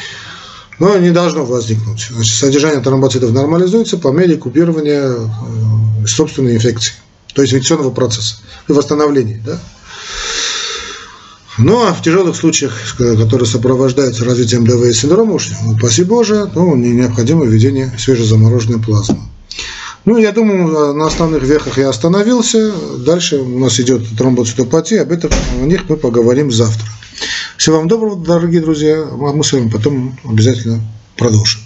но 0.78 0.96
не 0.98 1.10
должно 1.10 1.44
возникнуть. 1.44 2.08
Значит, 2.10 2.36
содержание 2.36 2.80
тромбоцитов 2.80 3.32
нормализуется 3.32 3.98
по 3.98 4.08
мере 4.08 4.36
купирования 4.36 5.10
э, 5.10 6.06
собственной 6.06 6.56
инфекции, 6.56 6.94
то 7.34 7.42
есть 7.42 7.54
инфекционного 7.54 7.90
процесса 7.90 8.36
и 8.68 8.72
восстановления. 8.72 9.42
Да? 9.44 9.58
Ну 11.58 11.86
а 11.86 11.94
в 11.94 12.02
тяжелых 12.02 12.36
случаях, 12.36 12.74
которые 12.98 13.46
сопровождаются 13.46 14.24
развитием 14.24 14.66
ДВ 14.66 14.94
синдрома, 14.94 15.34
уж, 15.34 15.50
упаси 15.66 16.04
Боже, 16.04 16.50
ну, 16.54 16.76
необходимо 16.76 17.46
введение 17.46 17.90
свежезамороженной 17.98 18.78
плазмы. 18.78 19.20
Ну, 20.04 20.18
я 20.18 20.30
думаю, 20.30 20.94
на 20.94 21.06
основных 21.06 21.42
вехах 21.42 21.78
я 21.78 21.88
остановился. 21.88 22.72
Дальше 22.98 23.38
у 23.38 23.58
нас 23.58 23.80
идет 23.80 24.02
тромбоцитопатия. 24.16 25.02
Об 25.02 25.10
этом 25.10 25.30
о 25.60 25.66
них 25.66 25.88
мы 25.88 25.96
поговорим 25.96 26.52
завтра. 26.52 26.86
Всего 27.56 27.78
вам 27.78 27.88
доброго, 27.88 28.16
дорогие 28.16 28.60
друзья. 28.60 29.04
Мы 29.04 29.42
с 29.42 29.52
вами 29.52 29.70
потом 29.70 30.18
обязательно 30.24 30.80
продолжим. 31.16 31.65